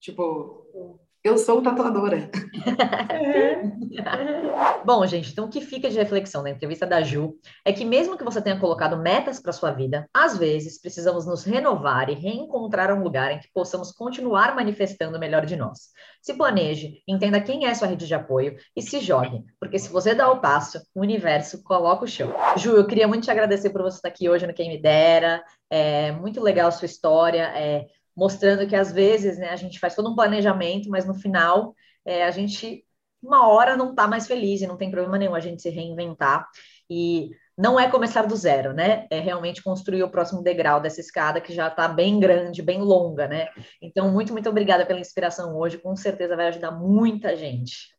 [0.00, 2.28] Tipo, eu sou tatuadora.
[4.84, 8.18] Bom, gente, então o que fica de reflexão na entrevista da Ju é que mesmo
[8.18, 12.92] que você tenha colocado metas para sua vida, às vezes precisamos nos renovar e reencontrar
[12.92, 15.90] um lugar em que possamos continuar manifestando o melhor de nós.
[16.20, 20.14] Se planeje, entenda quem é sua rede de apoio e se jogue, porque se você
[20.14, 22.34] dá o passo, o universo coloca o chão.
[22.56, 25.44] Ju, eu queria muito te agradecer por você estar aqui hoje no Quem Me Dera.
[25.70, 27.52] É muito legal a sua história.
[27.54, 27.86] É,
[28.16, 32.24] mostrando que às vezes né, a gente faz todo um planejamento, mas no final é,
[32.24, 32.84] a gente
[33.22, 36.48] uma hora não está mais feliz e não tem problema nenhum a gente se reinventar.
[36.90, 39.06] E não é começar do zero, né?
[39.10, 43.28] É realmente construir o próximo degrau dessa escada que já está bem grande, bem longa,
[43.28, 43.48] né?
[43.80, 45.78] Então, muito, muito obrigada pela inspiração hoje.
[45.78, 47.94] Com certeza vai ajudar muita gente.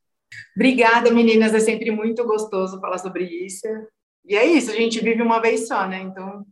[0.56, 1.54] Obrigada, meninas.
[1.54, 3.68] É sempre muito gostoso falar sobre isso.
[4.26, 6.02] E é isso, a gente vive uma vez só, né?
[6.02, 6.46] Então,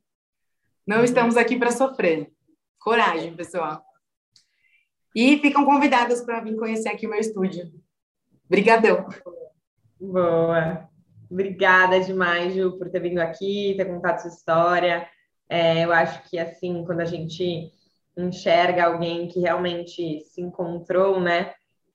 [0.86, 2.32] não estamos aqui para sofrer.
[2.82, 3.80] Coragem, pessoal.
[5.16, 7.72] E ficam convidadas para vir conhecer aqui meu estúdio.
[8.48, 9.08] Obrigadão.
[10.00, 10.90] Boa.
[11.30, 15.08] Obrigada demais, Ju, por ter vindo aqui, ter contado sua história.
[15.48, 17.72] É, eu acho que, assim, quando a gente
[18.18, 21.54] enxerga alguém que realmente se encontrou, né?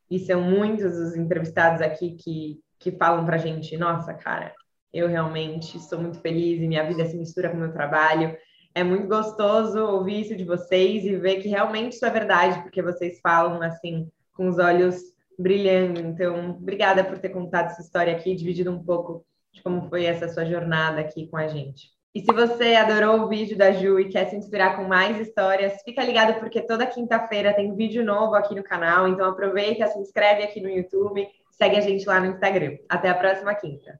[0.09, 4.55] E são muitos os entrevistados aqui que, que falam pra gente, nossa, cara,
[4.93, 8.39] eu realmente estou muito feliz e minha vida se mistura com o meu trabalho.
[8.77, 12.83] É muito gostoso ouvir isso de vocês e ver que realmente isso é verdade, porque
[12.83, 15.01] vocês falam assim, com os olhos
[15.39, 15.99] brilhando.
[15.99, 20.29] Então, obrigada por ter contado essa história aqui, dividido um pouco de como foi essa
[20.29, 21.89] sua jornada aqui com a gente.
[22.14, 25.81] E se você adorou o vídeo da Ju e quer se inspirar com mais histórias,
[25.83, 30.43] fica ligado porque toda quinta-feira tem vídeo novo aqui no canal, então aproveita, se inscreve
[30.43, 32.77] aqui no YouTube, segue a gente lá no Instagram.
[32.91, 33.99] Até a próxima quinta.